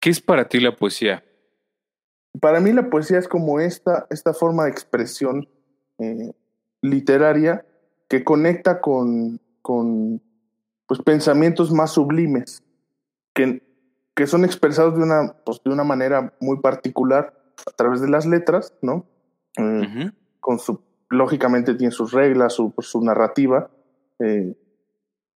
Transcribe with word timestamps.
¿Qué 0.00 0.10
es 0.10 0.20
para 0.20 0.48
ti 0.48 0.60
la 0.60 0.76
poesía? 0.76 1.24
Para 2.40 2.60
mí 2.60 2.72
la 2.72 2.88
poesía 2.88 3.18
es 3.18 3.28
como 3.28 3.60
esta, 3.60 4.06
esta 4.10 4.32
forma 4.32 4.64
de 4.64 4.70
expresión 4.70 5.48
eh, 5.98 6.32
literaria 6.80 7.66
que 8.08 8.24
conecta 8.24 8.80
con, 8.80 9.40
con 9.62 10.22
pues, 10.86 11.00
pensamientos 11.02 11.70
más 11.70 11.92
sublimes, 11.92 12.62
que, 13.34 13.62
que 14.14 14.26
son 14.26 14.44
expresados 14.44 14.96
de 14.96 15.02
una, 15.02 15.36
pues, 15.44 15.60
de 15.64 15.70
una 15.70 15.84
manera 15.84 16.34
muy 16.40 16.60
particular 16.60 17.34
a 17.66 17.70
través 17.72 18.00
de 18.00 18.08
las 18.08 18.26
letras, 18.26 18.74
¿no? 18.82 19.06
Eh, 19.56 20.10
con 20.40 20.58
su, 20.58 20.80
lógicamente 21.10 21.74
tiene 21.74 21.92
sus 21.92 22.12
reglas, 22.12 22.54
su, 22.54 22.72
su 22.78 23.02
narrativa, 23.04 23.70
eh, 24.18 24.56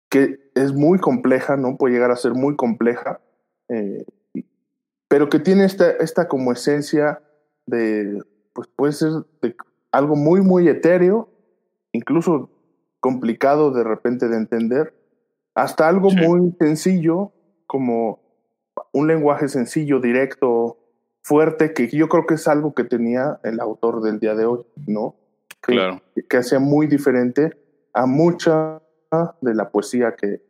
que 0.08 0.50
es 0.54 0.72
muy 0.72 0.98
compleja, 0.98 1.56
¿no? 1.56 1.76
Puede 1.76 1.94
llegar 1.94 2.10
a 2.10 2.16
ser 2.16 2.34
muy 2.34 2.56
compleja, 2.56 3.20
eh, 3.68 4.04
pero 5.12 5.28
que 5.28 5.38
tiene 5.38 5.66
esta, 5.66 5.90
esta 5.90 6.26
como 6.26 6.52
esencia 6.52 7.20
de, 7.66 8.24
pues 8.54 8.66
puede 8.74 8.94
ser 8.94 9.10
de 9.42 9.54
algo 9.90 10.16
muy, 10.16 10.40
muy 10.40 10.66
etéreo, 10.68 11.28
incluso 11.92 12.48
complicado 12.98 13.72
de 13.72 13.84
repente 13.84 14.26
de 14.30 14.38
entender, 14.38 14.94
hasta 15.54 15.86
algo 15.86 16.10
muy 16.12 16.56
sencillo, 16.58 17.30
como 17.66 18.22
un 18.92 19.06
lenguaje 19.06 19.48
sencillo, 19.48 20.00
directo, 20.00 20.78
fuerte, 21.20 21.74
que 21.74 21.88
yo 21.88 22.08
creo 22.08 22.26
que 22.26 22.36
es 22.36 22.48
algo 22.48 22.72
que 22.72 22.84
tenía 22.84 23.38
el 23.44 23.60
autor 23.60 24.00
del 24.00 24.18
día 24.18 24.34
de 24.34 24.46
hoy, 24.46 24.64
¿no? 24.86 25.14
claro. 25.60 26.00
Que 26.26 26.38
hacía 26.38 26.58
muy 26.58 26.86
diferente 26.86 27.54
a 27.92 28.06
mucha 28.06 28.80
de 29.42 29.54
la 29.54 29.68
poesía 29.68 30.16
que, 30.16 30.40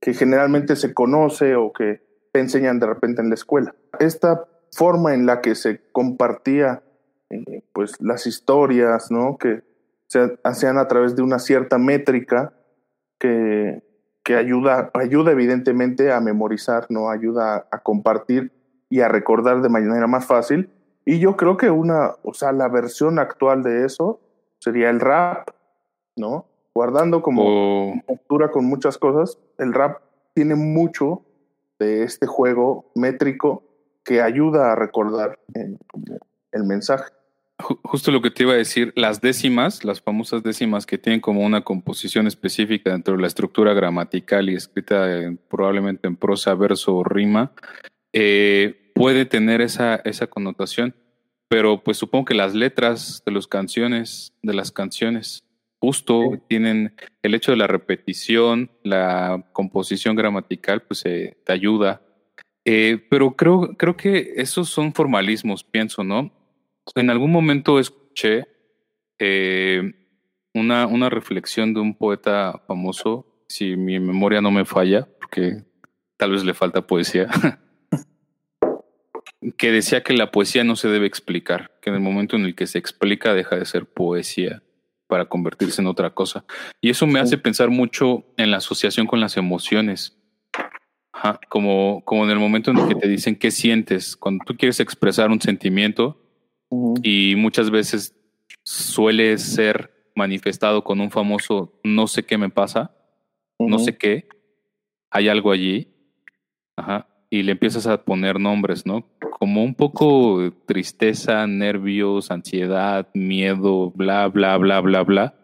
que 0.00 0.14
generalmente 0.14 0.74
se 0.74 0.94
conoce 0.94 1.54
o 1.54 1.70
que 1.70 2.05
te 2.36 2.40
enseñan 2.40 2.78
de 2.78 2.84
repente 2.84 3.22
en 3.22 3.30
la 3.30 3.34
escuela. 3.34 3.74
Esta 3.98 4.44
forma 4.70 5.14
en 5.14 5.24
la 5.24 5.40
que 5.40 5.54
se 5.54 5.80
compartía 5.90 6.82
eh, 7.30 7.62
pues 7.72 7.98
las 7.98 8.26
historias, 8.26 9.10
¿no? 9.10 9.38
Que 9.38 9.62
se 10.06 10.38
hacían 10.44 10.76
a 10.76 10.86
través 10.86 11.16
de 11.16 11.22
una 11.22 11.38
cierta 11.38 11.78
métrica 11.78 12.52
que, 13.18 13.82
que 14.22 14.36
ayuda, 14.36 14.90
ayuda 14.92 15.32
evidentemente 15.32 16.12
a 16.12 16.20
memorizar, 16.20 16.88
¿no? 16.90 17.08
Ayuda 17.08 17.68
a 17.70 17.78
compartir 17.78 18.52
y 18.90 19.00
a 19.00 19.08
recordar 19.08 19.62
de 19.62 19.70
manera 19.70 20.06
más 20.06 20.26
fácil. 20.26 20.68
Y 21.06 21.18
yo 21.18 21.38
creo 21.38 21.56
que 21.56 21.70
una, 21.70 22.16
o 22.22 22.34
sea, 22.34 22.52
la 22.52 22.68
versión 22.68 23.18
actual 23.18 23.62
de 23.62 23.86
eso 23.86 24.20
sería 24.58 24.90
el 24.90 25.00
rap, 25.00 25.48
¿no? 26.16 26.44
Guardando 26.74 27.22
como 27.22 27.94
postura 28.06 28.50
con 28.50 28.66
muchas 28.66 28.98
cosas, 28.98 29.38
el 29.56 29.72
rap 29.72 30.02
tiene 30.34 30.54
mucho 30.54 31.22
de 31.78 32.02
este 32.02 32.26
juego 32.26 32.90
métrico 32.94 33.64
que 34.04 34.22
ayuda 34.22 34.72
a 34.72 34.76
recordar 34.76 35.38
el 35.54 36.64
mensaje. 36.64 37.12
Justo 37.58 38.10
lo 38.10 38.20
que 38.20 38.30
te 38.30 38.42
iba 38.42 38.52
a 38.52 38.56
decir, 38.56 38.92
las 38.96 39.22
décimas, 39.22 39.82
las 39.82 40.02
famosas 40.02 40.42
décimas 40.42 40.84
que 40.84 40.98
tienen 40.98 41.20
como 41.20 41.40
una 41.40 41.62
composición 41.62 42.26
específica 42.26 42.90
dentro 42.90 43.16
de 43.16 43.22
la 43.22 43.26
estructura 43.26 43.72
gramatical 43.72 44.50
y 44.50 44.54
escrita 44.54 45.06
probablemente 45.48 46.06
en 46.06 46.16
prosa, 46.16 46.54
verso 46.54 46.96
o 46.96 47.04
rima, 47.04 47.52
eh, 48.12 48.92
puede 48.94 49.24
tener 49.24 49.62
esa, 49.62 49.96
esa 49.96 50.26
connotación. 50.26 50.94
Pero 51.48 51.82
pues 51.82 51.96
supongo 51.96 52.26
que 52.26 52.34
las 52.34 52.54
letras 52.54 53.22
de 53.24 53.32
las 53.32 53.46
canciones, 53.46 54.34
de 54.42 54.52
las 54.52 54.70
canciones, 54.70 55.45
justo 55.80 56.42
tienen 56.48 56.94
el 57.22 57.34
hecho 57.34 57.52
de 57.52 57.58
la 57.58 57.66
repetición, 57.66 58.70
la 58.82 59.44
composición 59.52 60.16
gramatical, 60.16 60.82
pues 60.82 61.02
te 61.02 61.52
ayuda. 61.52 62.02
Eh, 62.64 63.04
pero 63.08 63.36
creo, 63.36 63.76
creo 63.76 63.96
que 63.96 64.34
esos 64.36 64.68
son 64.68 64.92
formalismos, 64.92 65.62
pienso, 65.62 66.02
¿no? 66.02 66.32
En 66.94 67.10
algún 67.10 67.30
momento 67.30 67.78
escuché 67.78 68.46
eh, 69.18 69.92
una, 70.54 70.86
una 70.86 71.10
reflexión 71.10 71.74
de 71.74 71.80
un 71.80 71.94
poeta 71.94 72.62
famoso, 72.66 73.44
si 73.48 73.76
mi 73.76 74.00
memoria 74.00 74.40
no 74.40 74.50
me 74.50 74.64
falla, 74.64 75.06
porque 75.18 75.62
tal 76.16 76.32
vez 76.32 76.44
le 76.44 76.54
falta 76.54 76.86
poesía, 76.86 77.28
que 79.56 79.70
decía 79.70 80.02
que 80.02 80.14
la 80.14 80.32
poesía 80.32 80.64
no 80.64 80.74
se 80.74 80.88
debe 80.88 81.06
explicar, 81.06 81.78
que 81.80 81.90
en 81.90 81.96
el 81.96 82.02
momento 82.02 82.34
en 82.34 82.44
el 82.44 82.56
que 82.56 82.66
se 82.66 82.78
explica 82.78 83.34
deja 83.34 83.56
de 83.56 83.64
ser 83.64 83.86
poesía 83.86 84.62
para 85.06 85.26
convertirse 85.26 85.80
en 85.80 85.88
otra 85.88 86.10
cosa. 86.14 86.44
Y 86.80 86.90
eso 86.90 87.06
me 87.06 87.20
hace 87.20 87.38
pensar 87.38 87.70
mucho 87.70 88.24
en 88.36 88.50
la 88.50 88.58
asociación 88.58 89.06
con 89.06 89.20
las 89.20 89.36
emociones. 89.36 90.18
como, 91.48 92.02
como 92.04 92.24
en 92.24 92.30
el 92.30 92.38
momento 92.38 92.70
en 92.70 92.78
el 92.78 92.88
que 92.88 92.94
te 92.94 93.08
dicen 93.08 93.36
qué 93.36 93.50
sientes, 93.50 94.16
cuando 94.16 94.44
tú 94.44 94.56
quieres 94.56 94.80
expresar 94.80 95.30
un 95.30 95.40
sentimiento, 95.40 96.22
y 97.02 97.34
muchas 97.36 97.70
veces 97.70 98.14
suele 98.64 99.38
ser 99.38 100.10
manifestado 100.14 100.82
con 100.82 101.00
un 101.00 101.10
famoso 101.10 101.78
no 101.84 102.06
sé 102.06 102.24
qué 102.24 102.38
me 102.38 102.50
pasa, 102.50 102.94
no 103.58 103.78
sé 103.78 103.96
qué, 103.96 104.28
hay 105.10 105.28
algo 105.28 105.52
allí, 105.52 105.96
Ajá, 106.76 107.08
y 107.30 107.42
le 107.42 107.52
empiezas 107.52 107.86
a 107.86 108.04
poner 108.04 108.38
nombres, 108.38 108.84
¿no? 108.84 109.08
Como 109.38 109.62
un 109.62 109.74
poco 109.74 110.50
tristeza, 110.64 111.46
nervios, 111.46 112.30
ansiedad, 112.30 113.08
miedo, 113.12 113.90
bla, 113.90 114.28
bla, 114.28 114.56
bla, 114.56 114.80
bla, 114.80 115.02
bla, 115.02 115.34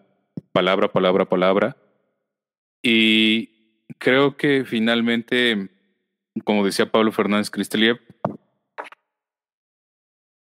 palabra, 0.53 0.91
palabra, 0.91 1.29
palabra. 1.29 1.77
Y 2.83 3.51
creo 3.99 4.39
que 4.39 4.65
finalmente, 4.65 5.69
como 6.45 6.65
decía 6.65 6.91
Pablo 6.91 7.13
Fernández 7.13 7.51
Cristeliev, 7.51 8.01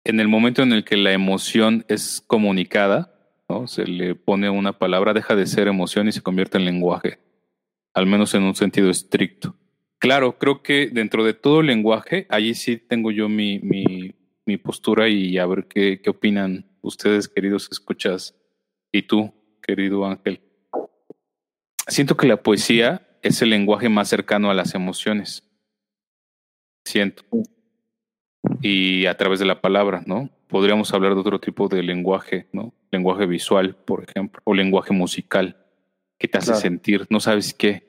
en 0.04 0.20
el 0.20 0.28
momento 0.28 0.62
en 0.62 0.72
el 0.72 0.84
que 0.84 0.98
la 0.98 1.12
emoción 1.12 1.86
es 1.88 2.22
comunicada, 2.26 3.14
¿no? 3.48 3.66
se 3.66 3.86
le 3.86 4.14
pone 4.14 4.50
una 4.50 4.78
palabra, 4.78 5.14
deja 5.14 5.34
de 5.36 5.46
ser 5.46 5.68
emoción 5.68 6.06
y 6.06 6.12
se 6.12 6.22
convierte 6.22 6.58
en 6.58 6.66
lenguaje, 6.66 7.18
al 7.94 8.04
menos 8.04 8.34
en 8.34 8.42
un 8.42 8.54
sentido 8.54 8.90
estricto. 8.90 9.57
Claro, 9.98 10.38
creo 10.38 10.62
que 10.62 10.90
dentro 10.92 11.24
de 11.24 11.34
todo 11.34 11.60
el 11.60 11.66
lenguaje, 11.66 12.26
allí 12.28 12.54
sí 12.54 12.76
tengo 12.76 13.10
yo 13.10 13.28
mi, 13.28 13.58
mi, 13.58 14.14
mi 14.46 14.56
postura 14.56 15.08
y 15.08 15.38
a 15.38 15.46
ver 15.46 15.66
qué, 15.66 16.00
qué 16.00 16.10
opinan 16.10 16.66
ustedes, 16.82 17.28
queridos 17.28 17.68
escuchas, 17.70 18.34
y 18.92 19.02
tú, 19.02 19.32
querido 19.62 20.06
Ángel. 20.06 20.40
Siento 21.88 22.16
que 22.16 22.28
la 22.28 22.42
poesía 22.42 23.18
es 23.22 23.42
el 23.42 23.50
lenguaje 23.50 23.88
más 23.88 24.08
cercano 24.08 24.50
a 24.50 24.54
las 24.54 24.74
emociones. 24.74 25.42
Siento 26.84 27.24
y 28.60 29.06
a 29.06 29.16
través 29.16 29.38
de 29.38 29.46
la 29.46 29.60
palabra, 29.60 30.02
¿no? 30.06 30.30
Podríamos 30.48 30.92
hablar 30.94 31.14
de 31.14 31.20
otro 31.20 31.40
tipo 31.40 31.68
de 31.68 31.82
lenguaje, 31.82 32.48
¿no? 32.52 32.72
Lenguaje 32.90 33.26
visual, 33.26 33.74
por 33.74 34.04
ejemplo, 34.04 34.40
o 34.44 34.54
lenguaje 34.54 34.92
musical, 34.92 35.56
que 36.18 36.28
te 36.28 36.38
hace 36.38 36.54
sentir, 36.54 37.06
no 37.10 37.20
sabes 37.20 37.52
qué, 37.54 37.87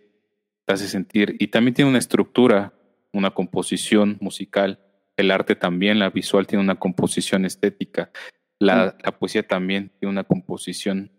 te 0.69 0.74
hace 0.74 0.88
sentir. 0.88 1.35
Y 1.40 1.47
también 1.47 1.74
tiene 1.74 1.90
una 1.90 1.97
estructura, 1.97 2.74
una 3.12 3.31
composición 3.31 4.19
musical. 4.22 4.80
El 5.18 5.31
arte 5.31 5.56
también, 5.56 5.97
la 5.97 6.12
visual 6.12 6.46
tiene 6.46 6.63
una 6.63 6.78
composición 6.78 7.44
estética. 7.44 8.12
La, 8.59 8.96
la 9.03 9.18
poesía 9.18 9.47
también 9.47 9.91
tiene 10.00 10.12
una 10.12 10.24
composición. 10.24 11.12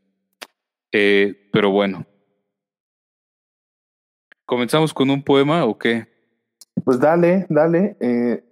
Eh, 0.93 1.49
pero 1.53 1.72
bueno. 1.72 2.06
¿Comenzamos 4.47 4.94
con 4.94 5.11
un 5.11 5.25
poema 5.25 5.65
o 5.65 5.77
qué? 5.77 6.06
Pues 6.84 7.00
dale, 7.00 7.47
dale. 7.49 7.97
Eh, 7.99 8.44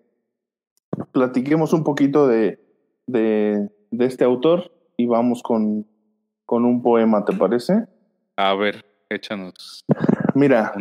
platiquemos 1.13 1.73
un 1.73 1.85
poquito 1.85 2.27
de, 2.27 2.59
de, 3.07 3.71
este 4.01 4.25
autor 4.25 4.73
y 4.97 5.07
vamos 5.07 5.45
con, 5.45 5.87
con, 6.45 6.65
un 6.65 6.83
poema, 6.83 7.25
¿te 7.25 7.35
parece? 7.35 7.87
A 8.37 8.55
ver, 8.57 8.85
échanos. 9.11 9.85
Mira, 10.35 10.75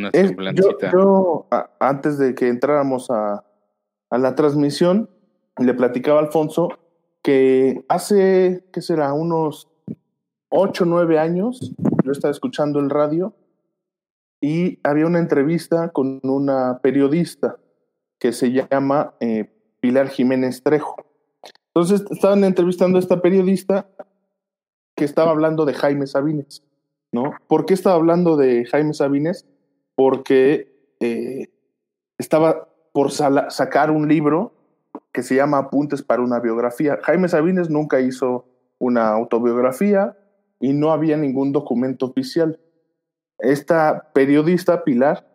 yo, 0.93 1.47
antes 1.79 2.17
de 2.17 2.35
que 2.35 2.47
entráramos 2.47 3.09
a, 3.09 3.43
a 4.09 4.17
la 4.17 4.35
transmisión, 4.35 5.09
le 5.57 5.73
platicaba 5.73 6.19
a 6.19 6.23
Alfonso 6.23 6.69
que 7.23 7.83
hace, 7.89 8.65
¿qué 8.71 8.81
será? 8.81 9.13
Unos 9.13 9.69
ocho, 10.49 10.85
nueve 10.85 11.19
años, 11.19 11.73
yo 12.03 12.11
estaba 12.11 12.31
escuchando 12.31 12.79
el 12.79 12.89
radio 12.89 13.33
y 14.39 14.79
había 14.83 15.07
una 15.07 15.19
entrevista 15.19 15.89
con 15.89 16.19
una 16.23 16.79
periodista 16.81 17.57
que 18.19 18.31
se 18.31 18.51
llama 18.51 19.13
eh, 19.19 19.51
Pilar 19.79 20.09
Jiménez 20.09 20.63
Trejo. 20.63 20.95
Entonces 21.73 22.05
estaban 22.09 22.43
entrevistando 22.43 22.97
a 22.97 23.01
esta 23.01 23.21
periodista 23.21 23.87
que 24.95 25.05
estaba 25.05 25.31
hablando 25.31 25.65
de 25.65 25.73
Jaime 25.73 26.07
Sabines, 26.07 26.63
¿no? 27.11 27.33
¿Por 27.47 27.65
qué 27.65 27.73
estaba 27.73 27.95
hablando 27.95 28.37
de 28.37 28.65
Jaime 28.65 28.93
Sabines? 28.93 29.45
Porque 29.95 30.95
eh, 30.99 31.49
estaba 32.17 32.69
por 32.93 33.11
sacar 33.11 33.91
un 33.91 34.07
libro 34.07 34.53
que 35.11 35.23
se 35.23 35.35
llama 35.35 35.59
Apuntes 35.59 36.01
para 36.01 36.21
una 36.21 36.39
biografía. 36.39 36.99
Jaime 37.03 37.27
Sabines 37.27 37.69
nunca 37.69 37.99
hizo 37.99 38.45
una 38.79 39.09
autobiografía 39.09 40.17
y 40.59 40.73
no 40.73 40.91
había 40.91 41.17
ningún 41.17 41.51
documento 41.51 42.07
oficial. 42.07 42.59
Esta 43.39 44.11
periodista, 44.13 44.83
Pilar, 44.83 45.27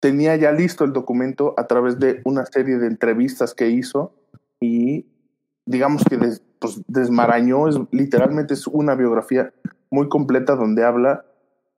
tenía 0.00 0.36
ya 0.36 0.52
listo 0.52 0.84
el 0.84 0.92
documento 0.92 1.54
a 1.56 1.66
través 1.66 1.98
de 1.98 2.20
una 2.24 2.46
serie 2.46 2.78
de 2.78 2.86
entrevistas 2.86 3.54
que 3.54 3.70
hizo 3.70 4.14
y 4.60 5.06
digamos 5.64 6.04
que 6.04 6.18
pues, 6.58 6.82
desmarañó, 6.86 7.68
es, 7.68 7.76
literalmente 7.90 8.54
es 8.54 8.66
una 8.66 8.94
biografía 8.94 9.52
muy 9.92 10.08
completa 10.08 10.56
donde 10.56 10.84
habla 10.84 11.24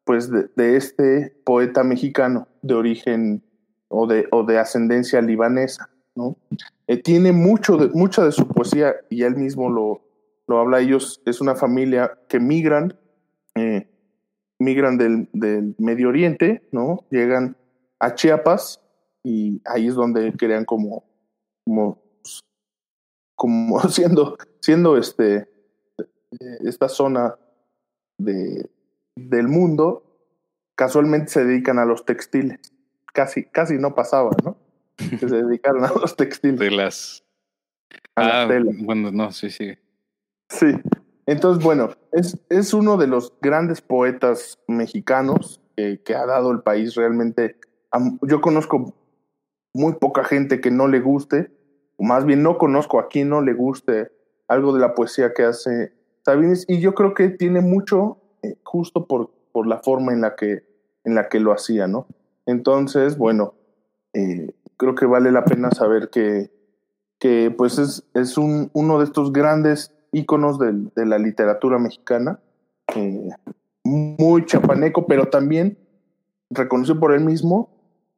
pues 0.05 0.31
de, 0.31 0.77
este 0.77 1.35
poeta 1.45 1.83
mexicano 1.83 2.47
de 2.63 2.75
origen 2.75 3.43
o 3.89 4.07
de, 4.07 4.29
o 4.31 4.45
de 4.45 4.59
ascendencia 4.59 5.21
libanesa, 5.21 5.91
¿no? 6.15 6.37
Eh, 6.87 7.03
tiene 7.03 7.33
mucho 7.33 7.77
de, 7.77 7.89
mucha 7.89 8.25
de 8.25 8.33
su 8.33 8.47
poesía 8.47 8.95
y 9.11 9.25
él 9.25 9.37
mismo 9.37 9.69
lo, 9.69 10.03
lo 10.47 10.61
habla. 10.61 10.81
Ellos 10.81 11.23
es 11.27 11.41
una 11.41 11.57
familia 11.57 12.17
que 12.29 12.39
migran, 12.39 12.97
eh, 13.57 13.89
migran 14.59 14.97
del, 14.97 15.29
del, 15.33 15.75
Medio 15.79 16.11
Oriente, 16.11 16.69
¿no? 16.71 17.05
Llegan 17.11 17.57
a 17.99 18.15
Chiapas 18.15 18.81
y 19.25 19.61
ahí 19.65 19.89
es 19.89 19.95
donde 19.95 20.33
crean 20.35 20.65
como, 20.65 21.05
como, 21.65 22.01
como 23.35 23.81
siendo, 23.89 24.37
siendo 24.61 24.99
este, 24.99 25.49
esta 26.61 26.89
zona 26.89 27.35
de, 28.19 28.71
del 29.17 29.49
mundo, 29.49 30.05
casualmente 30.75 31.29
se 31.29 31.45
dedican 31.45 31.79
a 31.79 31.85
los 31.85 32.05
textiles. 32.05 32.61
Casi, 33.13 33.45
casi 33.45 33.79
no 33.79 33.95
pasaba, 33.95 34.31
¿no? 34.45 34.57
Que 34.97 35.29
se 35.29 35.43
dedicaron 35.43 35.85
a 35.85 35.93
los 35.93 36.17
textiles. 36.17 36.59
De 36.59 36.71
las. 36.71 37.25
ah, 38.17 38.49
bueno, 38.79 39.11
no, 39.13 39.33
sí, 39.33 39.51
sí. 39.51 39.77
Sí. 40.49 40.75
Entonces, 41.27 41.63
bueno, 41.65 41.91
es, 42.13 42.39
es 42.51 42.75
uno 42.75 42.97
de 42.97 43.07
los 43.07 43.33
grandes 43.41 43.81
poetas 43.81 44.59
mexicanos 44.69 45.61
que, 45.77 46.03
que 46.03 46.15
ha 46.15 46.27
dado 46.27 46.51
el 46.51 46.61
país 46.61 46.95
realmente. 46.95 47.57
yo 48.23 48.41
conozco 48.41 48.95
muy 49.73 49.95
poca 49.95 50.25
gente 50.25 50.61
que 50.61 50.71
no 50.71 50.87
le 50.87 51.01
guste, 51.01 51.51
o 51.97 52.05
más 52.05 52.25
bien 52.25 52.43
no 52.43 52.59
conozco 52.59 52.99
a 52.99 53.09
quien 53.09 53.29
no 53.29 53.41
le 53.41 53.55
guste 53.55 54.11
algo 54.49 54.73
de 54.73 54.81
la 54.81 54.95
poesía 54.95 55.33
que 55.33 55.45
hace 55.45 55.93
Y 56.69 56.81
yo 56.81 56.95
creo 56.95 57.15
que 57.15 57.29
tiene 57.29 57.61
mucho 57.61 58.19
eh, 58.43 58.57
justo 58.63 59.07
por, 59.07 59.31
por 59.53 59.67
la 59.67 59.79
forma 59.79 60.13
en 60.13 60.23
la 60.23 60.37
que, 60.37 60.65
en 61.05 61.15
la 61.15 61.29
que 61.29 61.41
lo 61.41 61.53
hacía, 61.53 61.87
¿no? 61.87 62.07
Entonces, 62.47 63.19
bueno, 63.19 63.55
eh, 64.15 64.53
creo 64.77 64.95
que 64.95 65.07
vale 65.07 65.33
la 65.33 65.45
pena 65.45 65.71
saber 65.71 66.09
que, 66.11 66.51
que 67.19 67.51
pues 67.51 67.79
es, 67.79 68.05
es 68.15 68.39
un, 68.39 68.71
uno 68.73 68.99
de 68.99 69.05
estos 69.05 69.33
grandes 69.33 69.93
íconos 70.13 70.59
de, 70.59 70.73
de 70.95 71.07
la 71.07 71.19
literatura 71.19 71.79
mexicana, 71.79 72.41
eh, 72.95 73.29
muy 73.83 74.47
chapaneco, 74.47 75.07
pero 75.07 75.27
también 75.27 75.79
reconocido 76.51 77.01
por 77.01 77.13
él 77.13 77.25
mismo, 77.25 77.71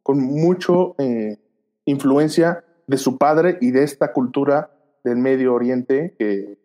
con 0.03 0.21
mucho 0.21 0.95
influencia 1.85 2.65
de 2.87 2.97
su 2.99 3.19
padre 3.19 3.59
y 3.61 3.73
de 3.73 3.83
esta 3.83 4.13
cultura 4.13 4.71
del 5.03 5.17
Medio 5.17 5.55
Oriente 5.55 6.15
que, 6.17 6.59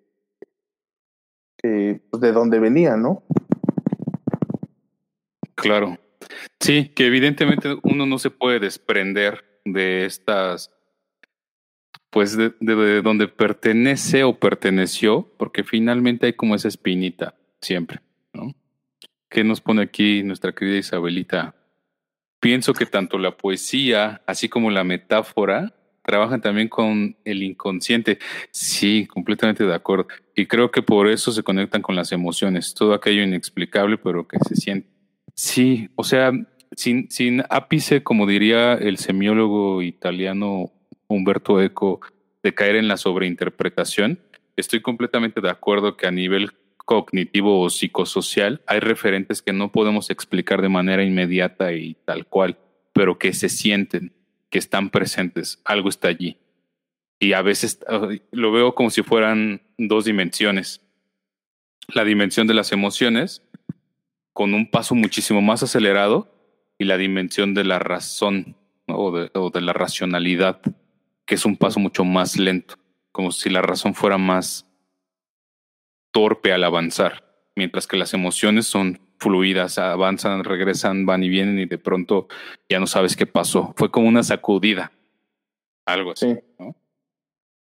que 1.62 2.02
pues, 2.10 2.22
de 2.22 2.32
donde 2.32 2.60
venía, 2.60 2.98
¿no? 2.98 3.24
Claro. 5.56 5.98
Sí, 6.60 6.90
que 6.90 7.08
evidentemente 7.08 7.78
uno 7.84 8.06
no 8.06 8.20
se 8.20 8.30
puede 8.30 8.60
desprender 8.60 9.60
de 9.66 10.06
estas, 10.06 10.72
pues 12.10 12.36
de, 12.38 13.02
donde 13.02 13.28
pertenece 13.28 14.24
o 14.24 14.40
perteneció, 14.40 15.32
porque 15.38 15.64
finalmente 15.64 16.28
hay 16.28 16.34
como 16.34 16.56
esa 16.56 16.68
espinita 16.68 17.36
siempre, 17.62 18.02
¿no? 18.34 18.54
¿Qué 19.30 19.44
nos 19.44 19.62
pone 19.62 19.84
aquí 19.84 20.24
nuestra 20.24 20.52
querida 20.54 20.78
Isabelita? 20.78 21.56
Pienso 22.40 22.74
que 22.74 22.86
tanto 22.86 23.18
la 23.18 23.38
poesía, 23.38 24.22
así 24.26 24.50
como 24.50 24.72
la 24.72 24.84
metáfora, 24.84 25.74
trabajan 26.04 26.42
también 26.42 26.68
con 26.68 27.16
el 27.26 27.44
inconsciente. 27.44 28.20
Sí, 28.52 29.08
completamente 29.08 29.66
de 29.66 29.74
acuerdo. 29.74 30.08
Y 30.36 30.46
creo 30.46 30.72
que 30.72 30.82
por 30.82 31.08
eso 31.08 31.32
se 31.32 31.44
conectan 31.44 31.82
con 31.82 31.96
las 31.96 32.12
emociones, 32.12 32.74
todo 32.74 32.94
aquello 32.94 33.24
inexplicable, 33.24 33.98
pero 33.98 34.28
que 34.28 34.38
se 34.40 34.56
siente. 34.56 34.90
Sí, 35.34 35.90
o 35.96 36.04
sea, 36.04 36.32
sin, 36.76 37.10
sin 37.10 37.44
ápice, 37.50 38.04
como 38.04 38.26
diría 38.28 38.74
el 38.74 38.98
semiólogo 38.98 39.82
italiano 39.82 40.72
Humberto 41.08 41.62
Eco, 41.62 42.02
de 42.44 42.54
caer 42.54 42.76
en 42.76 42.88
la 42.88 42.98
sobreinterpretación, 42.98 44.20
estoy 44.56 44.82
completamente 44.82 45.42
de 45.42 45.50
acuerdo 45.50 45.96
que 45.96 46.08
a 46.08 46.12
nivel 46.12 46.52
cognitivo 46.78 47.62
o 47.62 47.70
psicosocial 47.70 48.62
hay 48.66 48.80
referentes 48.80 49.42
que 49.42 49.54
no 49.54 49.72
podemos 49.72 50.10
explicar 50.10 50.62
de 50.62 50.70
manera 50.70 51.04
inmediata 51.04 51.74
y 51.74 51.96
tal 52.06 52.26
cual, 52.26 52.58
pero 52.94 53.20
que 53.20 53.34
se 53.34 53.50
sienten 53.50 54.14
que 54.52 54.60
están 54.60 54.92
presentes, 54.92 55.60
algo 55.66 55.90
está 55.90 56.10
allí. 56.10 56.38
Y 57.20 57.34
a 57.34 57.42
veces 57.42 57.80
lo 58.32 58.52
veo 58.52 58.76
como 58.76 58.92
si 58.92 59.02
fueran 59.02 59.62
dos 59.78 60.06
dimensiones. 60.06 60.82
La 61.88 62.04
dimensión 62.04 62.48
de 62.48 62.54
las 62.54 62.72
emociones, 62.72 63.44
con 64.34 64.54
un 64.54 64.70
paso 64.70 64.94
muchísimo 64.94 65.42
más 65.42 65.64
acelerado, 65.64 66.32
y 66.78 66.86
la 66.86 66.98
dimensión 66.98 67.54
de 67.54 67.64
la 67.64 67.80
razón 67.80 68.56
o, 68.88 69.12
de, 69.12 69.32
o 69.36 69.52
de 69.52 69.62
la 69.62 69.72
racionalidad, 69.72 70.62
que 71.26 71.36
es 71.36 71.46
un 71.46 71.56
paso 71.56 71.80
mucho 71.80 72.04
más 72.04 72.38
lento, 72.38 72.76
como 73.12 73.32
si 73.32 73.50
la 73.50 73.62
razón 73.62 73.94
fuera 73.94 74.18
más 74.18 74.68
torpe 76.12 76.52
al 76.52 76.64
avanzar, 76.64 77.46
mientras 77.56 77.88
que 77.88 77.98
las 77.98 78.14
emociones 78.14 78.66
son 78.66 79.00
fluidas, 79.22 79.78
avanzan, 79.78 80.44
regresan, 80.44 81.06
van 81.06 81.24
y 81.24 81.30
vienen 81.30 81.60
y 81.60 81.66
de 81.66 81.78
pronto 81.78 82.28
ya 82.68 82.80
no 82.80 82.88
sabes 82.88 83.16
qué 83.16 83.28
pasó. 83.28 83.72
Fue 83.78 83.92
como 83.92 84.08
una 84.08 84.24
sacudida, 84.24 84.92
algo 85.86 86.12
así. 86.12 86.36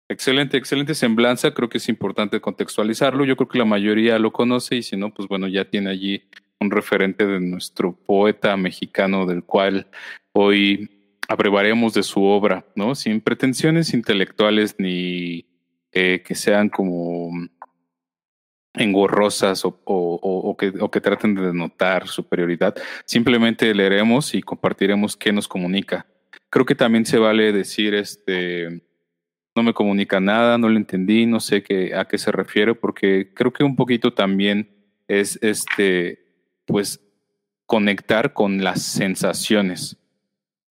Excelente, 0.08 0.56
excelente 0.56 0.94
semblanza. 0.94 1.52
Creo 1.52 1.68
que 1.68 1.76
es 1.76 1.88
importante 1.90 2.40
contextualizarlo. 2.40 3.26
Yo 3.26 3.36
creo 3.36 3.48
que 3.48 3.58
la 3.58 3.66
mayoría 3.66 4.18
lo 4.18 4.32
conoce 4.32 4.76
y 4.76 4.82
si 4.82 4.96
no, 4.96 5.12
pues 5.12 5.28
bueno, 5.28 5.46
ya 5.46 5.66
tiene 5.66 5.90
allí 5.90 6.22
un 6.58 6.70
referente 6.70 7.26
de 7.26 7.40
nuestro 7.40 7.92
poeta 7.92 8.56
mexicano 8.56 9.26
del 9.26 9.44
cual 9.44 9.88
hoy 10.32 10.90
abrevaremos 11.28 11.92
de 11.92 12.02
su 12.02 12.24
obra, 12.24 12.64
¿no? 12.74 12.94
Sin 12.94 13.20
pretensiones 13.20 13.92
intelectuales 13.92 14.76
ni 14.78 15.44
eh, 15.92 16.22
que 16.24 16.34
sean 16.34 16.70
como 16.70 17.30
engorrosas 18.74 19.64
o, 19.64 19.78
o, 19.84 20.56
que, 20.56 21.00
traten 21.00 21.34
de 21.34 21.42
denotar 21.42 22.08
superioridad. 22.08 22.74
Simplemente 23.04 23.74
leeremos 23.74 24.34
y 24.34 24.42
compartiremos 24.42 25.16
qué 25.16 25.32
nos 25.32 25.48
comunica. 25.48 26.06
Creo 26.48 26.64
que 26.64 26.74
también 26.74 27.04
se 27.04 27.18
vale 27.18 27.52
decir, 27.52 27.94
este, 27.94 28.82
no 29.54 29.62
me 29.62 29.74
comunica 29.74 30.20
nada, 30.20 30.58
no 30.58 30.68
lo 30.68 30.76
entendí, 30.76 31.26
no 31.26 31.40
sé 31.40 31.62
qué, 31.62 31.94
a 31.94 32.06
qué 32.06 32.18
se 32.18 32.32
refiere, 32.32 32.74
porque 32.74 33.32
creo 33.34 33.52
que 33.52 33.64
un 33.64 33.76
poquito 33.76 34.14
también 34.14 34.70
es, 35.08 35.38
este, 35.42 36.24
pues, 36.66 37.00
conectar 37.66 38.32
con 38.32 38.62
las 38.64 38.82
sensaciones. 38.82 39.98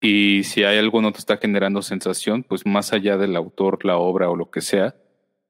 Y 0.01 0.43
si 0.43 0.63
hay 0.63 0.79
algo 0.79 1.01
no 1.01 1.11
te 1.11 1.19
está 1.19 1.37
generando 1.37 1.83
sensación, 1.83 2.43
pues 2.43 2.65
más 2.65 2.91
allá 2.91 3.17
del 3.17 3.35
autor, 3.35 3.85
la 3.85 3.97
obra 3.97 4.29
o 4.29 4.35
lo 4.35 4.49
que 4.49 4.61
sea, 4.61 4.95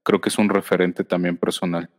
creo 0.03 0.19
que 0.19 0.27
es 0.27 0.37
un 0.37 0.49
referente 0.49 1.05
también 1.05 1.37
personal. 1.37 1.89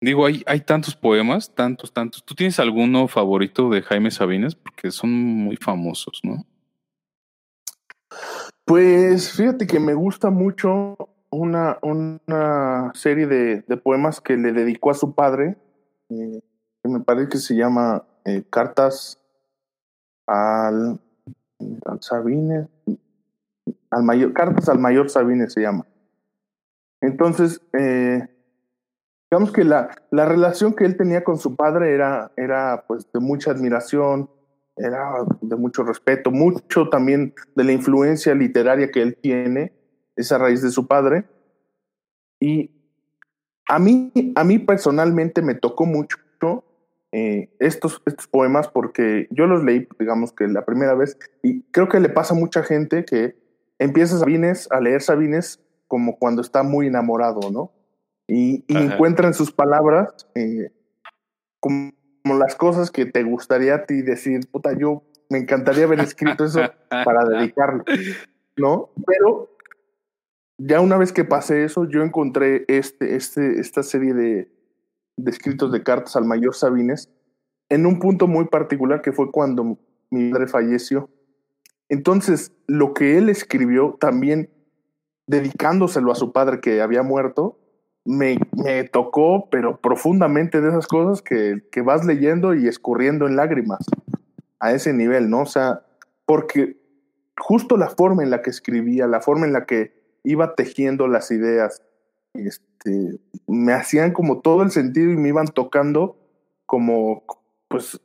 Digo, 0.00 0.26
hay, 0.26 0.60
tantos 0.60 0.94
poemas, 0.94 1.54
tantos, 1.54 1.92
tantos. 1.92 2.24
¿Tú 2.24 2.34
tienes 2.34 2.60
alguno 2.60 3.08
favorito 3.08 3.70
de 3.70 3.82
Jaime 3.82 4.10
Sabines? 4.10 4.54
Porque 4.54 4.90
son 4.90 5.10
muy 5.10 5.56
famosos, 5.56 6.20
¿no? 6.22 6.44
Pues 8.64 9.32
fíjate 9.32 9.66
que 9.66 9.80
me 9.80 9.94
gusta 9.94 10.30
mucho 10.30 10.96
una, 11.30 11.78
una 11.82 12.92
serie 12.94 13.26
de, 13.26 13.76
poemas 13.78 14.20
que 14.20 14.36
le 14.36 14.52
dedicó 14.52 14.90
a 14.90 14.94
su 14.94 15.14
padre, 15.14 15.56
eh, 16.10 16.40
que 16.82 16.88
me 16.88 17.00
parece 17.00 17.30
que 17.30 17.38
se 17.38 17.56
llama 17.56 18.04
eh, 18.24 18.44
Cartas 18.50 19.18
al, 20.26 21.00
Sabines, 22.00 22.68
Cartas 24.34 24.68
al 24.68 24.78
mayor 24.78 25.08
Sabines 25.08 25.52
se 25.52 25.62
llama. 25.62 25.86
Entonces, 27.00 27.60
eh, 27.72 28.26
digamos 29.30 29.52
que 29.52 29.64
la, 29.64 29.90
la 30.10 30.26
relación 30.26 30.74
que 30.74 30.84
él 30.84 30.96
tenía 30.96 31.24
con 31.24 31.38
su 31.38 31.56
padre 31.56 31.94
era, 31.94 32.32
era 32.36 32.84
pues 32.86 33.10
de 33.12 33.20
mucha 33.20 33.50
admiración, 33.50 34.30
era 34.76 35.24
de 35.40 35.56
mucho 35.56 35.82
respeto, 35.82 36.30
mucho 36.30 36.88
también 36.88 37.34
de 37.54 37.64
la 37.64 37.72
influencia 37.72 38.34
literaria 38.34 38.90
que 38.90 39.02
él 39.02 39.16
tiene, 39.20 39.72
esa 40.16 40.38
raíz 40.38 40.62
de 40.62 40.70
su 40.70 40.86
padre. 40.86 41.24
Y 42.40 42.70
a 43.68 43.78
mí, 43.78 44.12
a 44.34 44.44
mí 44.44 44.58
personalmente 44.58 45.42
me 45.42 45.54
tocó 45.54 45.86
mucho 45.86 46.18
eh, 47.12 47.48
estos, 47.60 48.02
estos 48.04 48.26
poemas 48.26 48.68
porque 48.68 49.26
yo 49.30 49.46
los 49.46 49.64
leí, 49.64 49.88
digamos 49.98 50.32
que 50.32 50.48
la 50.48 50.64
primera 50.64 50.94
vez, 50.94 51.16
y 51.42 51.62
creo 51.70 51.88
que 51.88 52.00
le 52.00 52.08
pasa 52.08 52.34
a 52.34 52.36
mucha 52.36 52.62
gente 52.62 53.04
que 53.04 53.36
empieza 53.78 54.18
Sabines, 54.18 54.68
a 54.70 54.80
leer 54.80 55.00
Sabines 55.00 55.60
como 55.86 56.18
cuando 56.18 56.42
está 56.42 56.62
muy 56.62 56.86
enamorado, 56.86 57.50
¿no? 57.50 57.72
Y, 58.28 58.64
encuentra 58.68 59.28
en 59.28 59.34
sus 59.34 59.52
palabras 59.52 60.26
eh, 60.34 60.72
como 61.60 61.92
como 62.26 62.40
las 62.40 62.56
cosas 62.56 62.90
que 62.90 63.06
te 63.06 63.22
gustaría 63.22 63.76
a 63.76 63.86
ti 63.86 64.02
decir, 64.02 64.40
puta, 64.50 64.72
yo 64.76 65.04
me 65.30 65.38
encantaría 65.38 65.84
haber 65.84 66.00
escrito 66.00 66.44
eso 66.44 66.60
para 66.88 67.24
dedicarlo, 67.28 67.84
¿no? 68.56 68.90
Pero 69.06 69.56
ya 70.58 70.80
una 70.80 70.96
vez 70.96 71.12
que 71.12 71.24
pasé 71.24 71.62
eso, 71.62 71.84
yo 71.88 72.02
encontré 72.02 72.64
este, 72.66 73.14
este, 73.14 73.60
esta 73.60 73.84
serie 73.84 74.12
de, 74.12 74.50
de 75.16 75.30
escritos 75.30 75.70
de 75.70 75.84
cartas 75.84 76.16
al 76.16 76.24
mayor 76.24 76.56
Sabines 76.56 77.12
en 77.68 77.86
un 77.86 78.00
punto 78.00 78.26
muy 78.26 78.46
particular 78.46 79.02
que 79.02 79.12
fue 79.12 79.30
cuando 79.30 79.78
mi 80.10 80.30
madre 80.30 80.48
falleció. 80.48 81.08
Entonces, 81.88 82.50
lo 82.66 82.92
que 82.92 83.18
él 83.18 83.28
escribió 83.28 83.96
también 84.00 84.50
dedicándoselo 85.26 86.12
a 86.12 86.16
su 86.16 86.32
padre 86.32 86.60
que 86.60 86.80
había 86.80 87.02
muerto, 87.02 87.58
me, 88.04 88.38
me 88.52 88.84
tocó, 88.84 89.48
pero 89.50 89.80
profundamente 89.80 90.60
de 90.60 90.68
esas 90.68 90.86
cosas 90.86 91.22
que, 91.22 91.62
que 91.72 91.82
vas 91.82 92.04
leyendo 92.04 92.54
y 92.54 92.68
escurriendo 92.68 93.26
en 93.26 93.36
lágrimas 93.36 93.84
a 94.60 94.72
ese 94.72 94.92
nivel, 94.92 95.28
¿no? 95.28 95.42
O 95.42 95.46
sea, 95.46 95.82
porque 96.24 96.76
justo 97.36 97.76
la 97.76 97.90
forma 97.90 98.22
en 98.22 98.30
la 98.30 98.42
que 98.42 98.50
escribía, 98.50 99.06
la 99.06 99.20
forma 99.20 99.46
en 99.46 99.52
la 99.52 99.66
que 99.66 99.94
iba 100.22 100.54
tejiendo 100.54 101.08
las 101.08 101.30
ideas, 101.30 101.82
este, 102.34 103.18
me 103.46 103.72
hacían 103.72 104.12
como 104.12 104.40
todo 104.40 104.62
el 104.62 104.70
sentido 104.70 105.10
y 105.10 105.16
me 105.16 105.28
iban 105.28 105.48
tocando 105.48 106.16
como, 106.64 107.24
pues, 107.68 108.00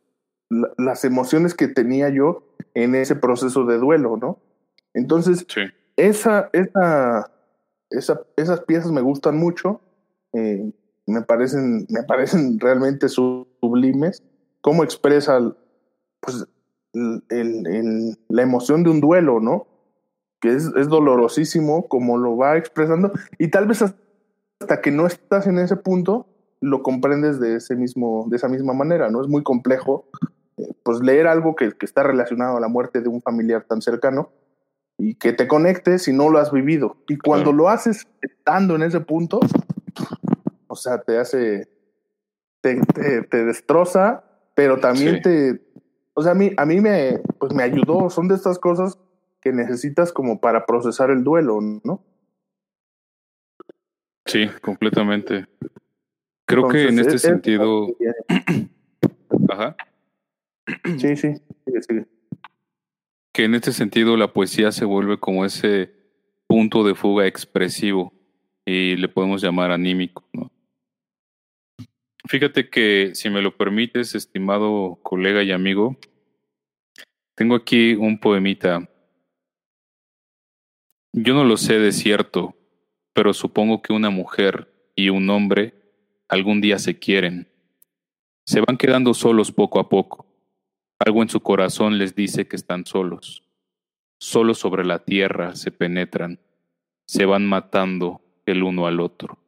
las 0.78 1.06
emociones 1.06 1.54
que 1.54 1.68
tenía 1.68 2.10
yo 2.10 2.44
en 2.74 2.96
ese 2.96 3.16
proceso 3.16 3.66
de 3.66 3.78
duelo, 3.78 4.18
¿no? 4.18 4.40
Entonces, 4.94 5.46
esa, 6.08 6.50
esa, 6.54 7.32
esa, 7.90 8.22
esas 8.36 8.62
piezas 8.62 8.92
me 8.92 9.02
gustan 9.02 9.38
mucho, 9.38 9.82
eh, 10.34 10.72
me, 11.06 11.22
parecen, 11.22 11.86
me 11.90 12.04
parecen 12.04 12.60
realmente 12.60 13.08
sublimes, 13.08 14.24
cómo 14.62 14.84
expresa 14.84 15.40
pues, 16.20 16.48
el, 16.94 18.18
la 18.30 18.42
emoción 18.42 18.84
de 18.84 18.90
un 18.90 19.00
duelo, 19.00 19.40
¿no? 19.40 19.68
Que 20.40 20.56
es, 20.56 20.72
dolorosísimo 20.72 21.88
como 21.88 22.18
lo 22.18 22.36
va 22.36 22.58
expresando. 22.58 23.12
Y 23.38 23.50
tal 23.50 23.68
vez 23.68 23.84
hasta 23.84 24.82
que 24.82 24.92
no 24.92 25.06
estás 25.06 25.46
en 25.46 25.60
ese 25.60 25.76
punto 25.76 26.26
lo 26.62 26.84
comprendes 26.84 27.40
de 27.40 27.56
ese 27.56 27.76
mismo 27.76 28.28
de 28.30 28.38
esa 28.38 28.48
misma 28.48 28.74
manera 28.74 29.10
no 29.10 29.20
es 29.20 29.28
muy 29.28 29.42
complejo 29.42 30.06
eh, 30.58 30.70
pues 30.84 31.00
leer 31.02 31.26
algo 31.26 31.56
que, 31.56 31.72
que, 31.72 31.88
está 31.88 32.04
relacionado 32.04 32.56
a 32.56 32.60
la 32.60 32.68
muerte 32.68 33.02
de 33.02 33.10
un 33.10 33.20
familiar 33.20 33.64
tan 33.64 33.82
cercano 33.82 34.30
y 35.02 35.16
que 35.16 35.34
te 35.34 35.48
conectes 35.48 36.04
si 36.04 36.14
no 36.14 36.30
lo 36.30 36.40
has 36.40 36.52
vivido 36.52 36.98
y 37.08 37.18
cuando 37.18 37.52
lo 37.52 37.70
haces 37.70 38.08
estando 38.22 38.76
en 38.76 38.84
ese 38.84 39.00
punto 39.00 39.40
o 40.68 40.76
sea 40.76 41.02
te 41.02 41.18
hace 41.18 41.68
te, 42.62 42.80
te, 43.30 43.46
destroza 43.46 44.24
pero 44.54 44.80
también 44.80 45.22
te 45.22 45.62
o 46.14 46.22
sea 46.22 46.34
a 46.34 46.36
mí 46.36 46.52
a 46.56 46.66
mí 46.66 46.80
me 46.82 47.20
pues 47.40 47.54
me 47.54 47.64
ayudó 47.64 48.10
son 48.10 48.28
de 48.28 48.36
estas 48.36 48.60
cosas 48.60 49.00
que 49.42 49.52
necesitas 49.52 50.14
como 50.14 50.40
para 50.40 50.66
procesar 50.66 51.10
el 51.10 51.24
duelo 51.24 51.60
no 51.62 52.04
Sí, 54.26 54.50
completamente. 54.62 55.48
Creo 56.46 56.70
que 56.70 56.88
en 56.88 57.00
este 57.00 57.18
sentido. 57.18 57.88
Ajá. 59.50 59.76
Sí, 60.98 61.16
sí, 61.16 61.34
Que 63.34 63.46
en 63.46 63.56
este 63.56 63.72
sentido 63.72 64.18
la 64.18 64.34
poesía 64.34 64.72
se 64.72 64.86
vuelve 64.86 65.20
como 65.20 65.46
ese 65.46 65.94
punto 66.48 66.84
de 66.84 66.96
fuga 66.96 67.28
expresivo 67.28 68.14
y 68.66 68.98
le 68.98 69.08
podemos 69.08 69.42
llamar 69.42 69.72
anímico. 69.72 70.26
Fíjate 72.28 72.70
que, 72.70 73.12
si 73.14 73.30
me 73.30 73.42
lo 73.42 73.58
permites, 73.58 74.16
estimado 74.16 75.00
colega 75.02 75.44
y 75.44 75.52
amigo, 75.52 75.98
tengo 77.36 77.56
aquí 77.56 77.94
un 77.94 78.20
poemita. 78.20 78.88
Yo 81.14 81.34
no 81.34 81.44
lo 81.44 81.58
sé 81.58 81.80
de 81.80 81.92
cierto, 81.92 82.56
pero 83.14 83.34
supongo 83.34 83.82
que 83.82 83.94
una 83.94 84.10
mujer 84.10 84.72
y 84.96 85.10
un 85.10 85.30
hombre 85.30 85.74
algún 86.30 86.62
día 86.62 86.80
se 86.80 87.00
quieren. 87.00 87.50
Se 88.46 88.62
van 88.62 88.78
quedando 88.78 89.14
solos 89.14 89.52
poco 89.52 89.80
a 89.80 89.90
poco. 89.90 90.31
Algo 91.04 91.24
en 91.24 91.30
su 91.30 91.40
corazón 91.40 91.98
les 91.98 92.14
dice 92.14 92.48
que 92.48 92.56
están 92.56 92.86
solos. 92.86 93.44
Solos 94.20 94.60
sobre 94.60 94.86
la 94.86 95.00
tierra 95.00 95.56
se 95.56 95.72
penetran, 95.72 96.40
se 97.08 97.26
van 97.26 97.48
matando 97.48 98.22
el 98.46 98.62
uno 98.62 98.86
al 98.86 99.00
otro. 99.00 99.40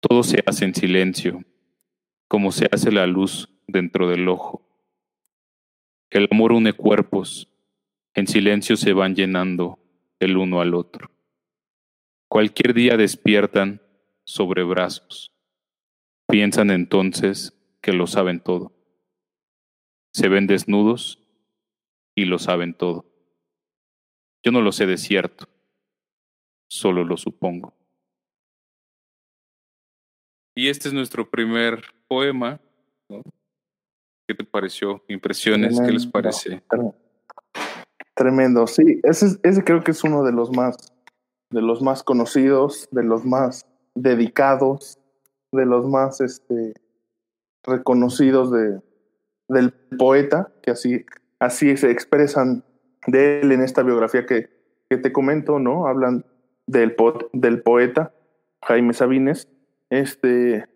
Todo 0.00 0.24
se 0.24 0.42
hace 0.44 0.64
en 0.64 0.74
silencio, 0.74 1.44
como 2.26 2.50
se 2.50 2.68
hace 2.72 2.90
la 2.90 3.06
luz 3.06 3.48
dentro 3.68 4.08
del 4.08 4.28
ojo. 4.28 4.68
El 6.10 6.26
amor 6.32 6.50
une 6.50 6.72
cuerpos, 6.72 7.48
en 8.14 8.26
silencio 8.26 8.76
se 8.76 8.92
van 8.92 9.14
llenando 9.14 9.78
el 10.18 10.36
uno 10.36 10.60
al 10.60 10.74
otro. 10.74 11.12
Cualquier 12.26 12.74
día 12.74 12.96
despiertan 12.96 13.80
sobre 14.24 14.64
brazos. 14.64 15.30
Piensan 16.26 16.72
entonces 16.72 17.56
que 17.80 17.92
lo 17.92 18.08
saben 18.08 18.40
todo. 18.40 18.75
Se 20.16 20.30
ven 20.30 20.46
desnudos 20.46 21.22
y 22.14 22.24
lo 22.24 22.38
saben 22.38 22.72
todo. 22.72 23.04
Yo 24.42 24.50
no 24.50 24.62
lo 24.62 24.72
sé 24.72 24.86
de 24.86 24.96
cierto, 24.96 25.46
solo 26.70 27.04
lo 27.04 27.18
supongo. 27.18 27.74
Y 30.54 30.70
este 30.70 30.88
es 30.88 30.94
nuestro 30.94 31.28
primer 31.28 31.82
poema. 32.08 32.58
¿Qué 34.26 34.34
te 34.34 34.44
pareció? 34.44 35.04
¿Impresiones? 35.06 35.78
¿Qué 35.78 35.92
les 35.92 36.06
parece? 36.06 36.62
Tremendo, 38.14 38.66
sí. 38.66 38.98
Ese, 39.02 39.38
ese 39.42 39.64
creo 39.64 39.84
que 39.84 39.90
es 39.90 40.02
uno 40.02 40.24
de 40.24 40.32
los 40.32 40.50
más 40.50 40.94
de 41.50 41.60
los 41.60 41.82
más 41.82 42.02
conocidos, 42.02 42.88
de 42.90 43.02
los 43.02 43.26
más 43.26 43.66
dedicados, 43.94 44.98
de 45.52 45.66
los 45.66 45.86
más 45.86 46.22
este, 46.22 46.72
reconocidos 47.64 48.50
de, 48.50 48.80
del 49.48 49.72
poeta, 49.72 50.52
que 50.62 50.70
así, 50.70 51.04
así 51.38 51.76
se 51.76 51.90
expresan 51.90 52.64
de 53.06 53.40
él 53.40 53.52
en 53.52 53.62
esta 53.62 53.82
biografía 53.82 54.26
que, 54.26 54.48
que 54.88 54.96
te 54.96 55.12
comento, 55.12 55.58
¿no? 55.58 55.86
Hablan 55.86 56.24
del, 56.66 56.96
del 57.32 57.62
poeta 57.62 58.12
Jaime 58.62 58.92
Sabines. 58.92 59.48
Este, 59.90 60.68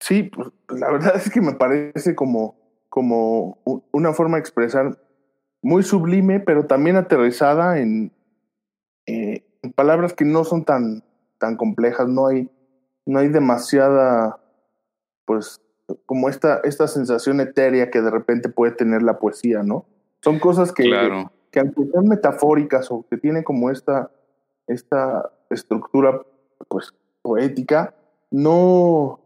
sí, 0.00 0.24
pues, 0.24 0.48
la 0.68 0.90
verdad 0.90 1.16
es 1.16 1.30
que 1.30 1.40
me 1.40 1.54
parece 1.54 2.14
como, 2.14 2.56
como 2.88 3.58
una 3.92 4.12
forma 4.12 4.36
de 4.36 4.40
expresar 4.40 4.98
muy 5.62 5.82
sublime, 5.82 6.40
pero 6.40 6.66
también 6.66 6.96
aterrizada 6.96 7.78
en, 7.78 8.12
eh, 9.06 9.44
palabras 9.74 10.14
que 10.14 10.24
no 10.24 10.44
son 10.44 10.64
tan, 10.64 11.04
tan 11.38 11.56
complejas, 11.56 12.08
no 12.08 12.26
hay, 12.26 12.50
no 13.06 13.18
hay 13.18 13.28
demasiada, 13.28 14.40
pues, 15.24 15.60
como 16.06 16.28
esta, 16.28 16.60
esta 16.64 16.88
sensación 16.88 17.40
etérea 17.40 17.90
que 17.90 18.00
de 18.00 18.10
repente 18.10 18.48
puede 18.48 18.72
tener 18.72 19.02
la 19.02 19.18
poesía, 19.18 19.62
¿no? 19.62 19.86
Son 20.22 20.38
cosas 20.38 20.72
que, 20.72 20.84
que, 21.50 21.60
aunque 21.60 21.86
sean 21.86 22.06
metafóricas 22.06 22.90
o 22.90 23.06
que 23.08 23.16
tienen 23.16 23.42
como 23.42 23.70
esta, 23.70 24.10
esta 24.66 25.30
estructura, 25.48 26.20
pues, 26.68 26.92
poética, 27.22 27.94
no, 28.30 29.20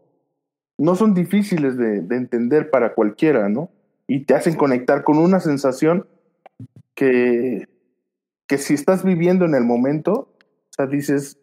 no 0.77 0.95
son 0.95 1.13
difíciles 1.13 1.77
de, 1.77 2.01
de 2.01 2.15
entender 2.15 2.69
para 2.69 2.93
cualquiera, 2.93 3.49
¿no? 3.49 3.69
Y 4.07 4.25
te 4.25 4.35
hacen 4.35 4.55
conectar 4.55 5.03
con 5.03 5.17
una 5.17 5.39
sensación 5.39 6.07
que, 6.93 7.67
que 8.47 8.57
si 8.57 8.73
estás 8.73 9.03
viviendo 9.03 9.45
en 9.45 9.55
el 9.55 9.63
momento, 9.63 10.13
o 10.13 10.73
sea, 10.75 10.87
dices, 10.87 11.37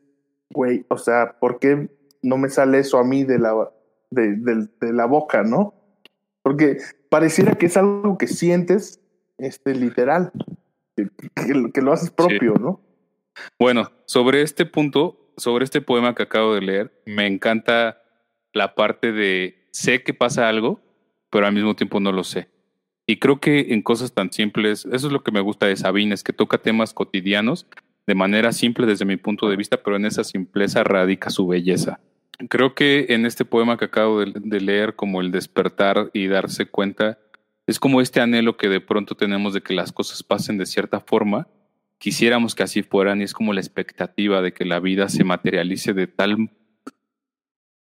güey, 0.50 0.86
o 0.88 0.98
sea, 0.98 1.36
¿por 1.38 1.58
qué 1.58 1.88
no 2.22 2.38
me 2.38 2.48
sale 2.48 2.78
eso 2.78 2.98
a 2.98 3.04
mí 3.04 3.24
de 3.24 3.38
la, 3.38 3.70
de, 4.12 4.37
de, 4.81 4.92
la 4.92 5.07
boca, 5.07 5.42
no? 5.42 5.75
Porque 6.42 6.78
pareciera 7.09 7.54
que 7.54 7.66
es 7.66 7.76
algo 7.76 8.19
que 8.19 8.26
sientes 8.26 9.00
este, 9.38 9.75
literal, 9.75 10.33
que, 10.97 11.09
que, 11.73 11.81
lo 11.81 11.92
haces 11.92 12.11
propio, 12.11 12.54
¿no? 12.54 12.81
Bueno, 13.59 13.90
sobre 14.07 14.42
este 14.42 14.66
punto, 14.66 15.33
sobre 15.37 15.64
este 15.64 15.81
poema 15.81 16.14
que 16.14 16.25
acabo 16.25 16.54
de 16.54 16.61
leer, 16.61 17.02
me 17.07 17.26
encanta 17.26 18.02
la 18.52 18.75
parte 18.75 19.12
de 19.12 19.66
sé 19.71 20.02
que 20.02 20.14
pasa 20.14 20.49
algo, 20.49 20.81
pero 21.31 21.47
al 21.47 21.54
mismo 21.54 21.75
tiempo 21.75 22.00
no 22.00 22.12
lo 22.12 22.25
sé. 22.25 22.49
Y 23.07 23.19
creo 23.19 23.40
que 23.40 23.73
en 23.73 23.83
cosas 23.83 24.12
tan 24.12 24.33
simples, 24.33 24.87
eso 24.92 25.07
es 25.07 25.12
lo 25.12 25.25
que 25.25 25.33
me 25.33 25.40
gusta 25.40 25.66
de 25.66 25.76
Sabines, 25.76 26.23
que 26.23 26.33
toca 26.33 26.59
temas 26.59 26.92
cotidianos 26.95 27.66
de 28.07 28.14
manera 28.14 28.52
simple 28.52 28.87
desde 28.87 29.04
mi 29.04 29.16
punto 29.16 29.49
de 29.49 29.57
vista, 29.57 29.83
pero 29.83 29.97
en 29.97 30.07
esa 30.07 30.25
simpleza 30.25 30.85
radica 30.85 31.31
su 31.31 31.47
belleza. 31.47 32.00
Creo 32.48 32.74
que 32.74 33.06
en 33.10 33.26
este 33.26 33.44
poema 33.44 33.76
que 33.76 33.84
acabo 33.84 34.20
de, 34.20 34.60
leer, 34.60 34.96
como 34.96 35.20
el 35.20 35.30
despertar 35.30 36.10
y 36.12 36.26
darse 36.26 36.66
cuenta, 36.66 37.18
es 37.66 37.78
como 37.78 38.00
este 38.00 38.20
anhelo 38.20 38.56
que 38.56 38.68
de 38.68 38.80
pronto 38.80 39.14
tenemos 39.14 39.54
de 39.54 39.62
que 39.62 39.74
las 39.74 39.92
cosas 39.92 40.22
pasen 40.22 40.58
de 40.58 40.66
cierta 40.66 41.00
forma, 41.00 41.48
quisiéramos 41.98 42.54
que 42.54 42.64
así 42.64 42.82
fueran 42.82 43.20
y 43.20 43.24
es 43.24 43.32
como 43.32 43.52
la 43.52 43.60
expectativa 43.60 44.42
de 44.42 44.52
que 44.52 44.64
la 44.64 44.80
vida 44.80 45.08
se 45.08 45.24
materialice 45.24 45.92
de 45.92 46.06
tal 46.08 46.50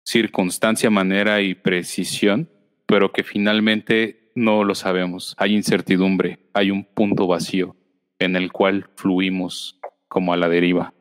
circunstancia, 0.02 0.90
manera 0.90 1.40
y 1.42 1.54
precisión, 1.54 2.48
pero 2.86 3.12
que 3.12 3.22
finalmente 3.22 4.32
no 4.34 4.64
lo 4.64 4.74
sabemos. 4.74 5.34
Hay 5.38 5.54
incertidumbre, 5.54 6.38
hay 6.54 6.70
un 6.70 6.84
punto 6.84 7.26
vacío 7.26 7.76
en 8.18 8.34
el 8.34 8.50
cual 8.50 8.88
fluimos 8.96 9.78
como 10.08 10.32
a 10.32 10.36
la 10.36 10.48
deriva. 10.48 10.94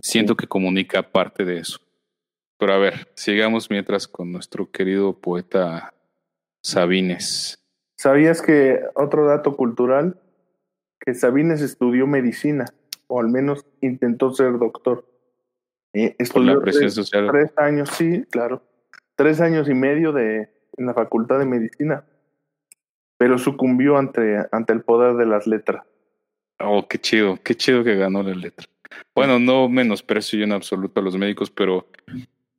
Siento 0.00 0.36
que 0.36 0.46
comunica 0.46 1.12
parte 1.12 1.44
de 1.44 1.58
eso. 1.58 1.85
Pero 2.58 2.72
a 2.72 2.78
ver, 2.78 3.08
sigamos 3.14 3.70
mientras 3.70 4.08
con 4.08 4.32
nuestro 4.32 4.70
querido 4.70 5.18
poeta 5.18 5.92
Sabines. 6.62 7.62
¿Sabías 7.96 8.42
que 8.42 8.80
otro 8.94 9.26
dato 9.26 9.56
cultural? 9.56 10.20
Que 11.00 11.14
Sabines 11.14 11.60
estudió 11.60 12.06
medicina, 12.06 12.66
o 13.06 13.20
al 13.20 13.28
menos 13.28 13.66
intentó 13.80 14.32
ser 14.32 14.58
doctor. 14.58 15.06
Eh, 15.92 16.14
estudió 16.18 16.54
la 16.54 16.60
presión 16.60 16.84
tres, 16.84 16.94
social. 16.94 17.28
tres 17.30 17.52
años, 17.56 17.90
sí, 17.90 18.24
claro. 18.30 18.62
Tres 19.14 19.40
años 19.40 19.68
y 19.68 19.74
medio 19.74 20.12
de, 20.12 20.50
en 20.76 20.86
la 20.86 20.94
Facultad 20.94 21.38
de 21.38 21.46
Medicina. 21.46 22.04
Pero 23.18 23.38
sucumbió 23.38 23.96
ante, 23.96 24.46
ante 24.52 24.72
el 24.72 24.82
poder 24.82 25.16
de 25.16 25.24
las 25.24 25.46
letras. 25.46 25.86
Oh, 26.58 26.86
qué 26.88 26.98
chido, 26.98 27.38
qué 27.42 27.54
chido 27.54 27.84
que 27.84 27.96
ganó 27.96 28.22
la 28.22 28.34
letra. 28.34 28.66
Bueno, 29.14 29.38
no 29.38 29.68
menosprecio 29.68 30.38
yo 30.38 30.44
en 30.44 30.52
absoluto 30.52 31.00
a 31.00 31.02
los 31.02 31.16
médicos, 31.16 31.50
pero 31.50 31.86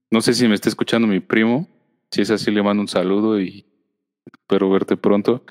no 0.10 0.22
sé 0.22 0.34
si 0.34 0.48
me 0.48 0.56
está 0.56 0.70
escuchando 0.70 1.08
mi 1.08 1.20
primo. 1.20 1.68
Si 2.12 2.22
es 2.22 2.32
así, 2.32 2.52
le 2.52 2.64
mando 2.64 2.82
un 2.82 2.88
saludo 2.88 3.40
y 3.40 3.66
espero 4.26 4.70
verte 4.70 4.98
pronto. 4.98 5.44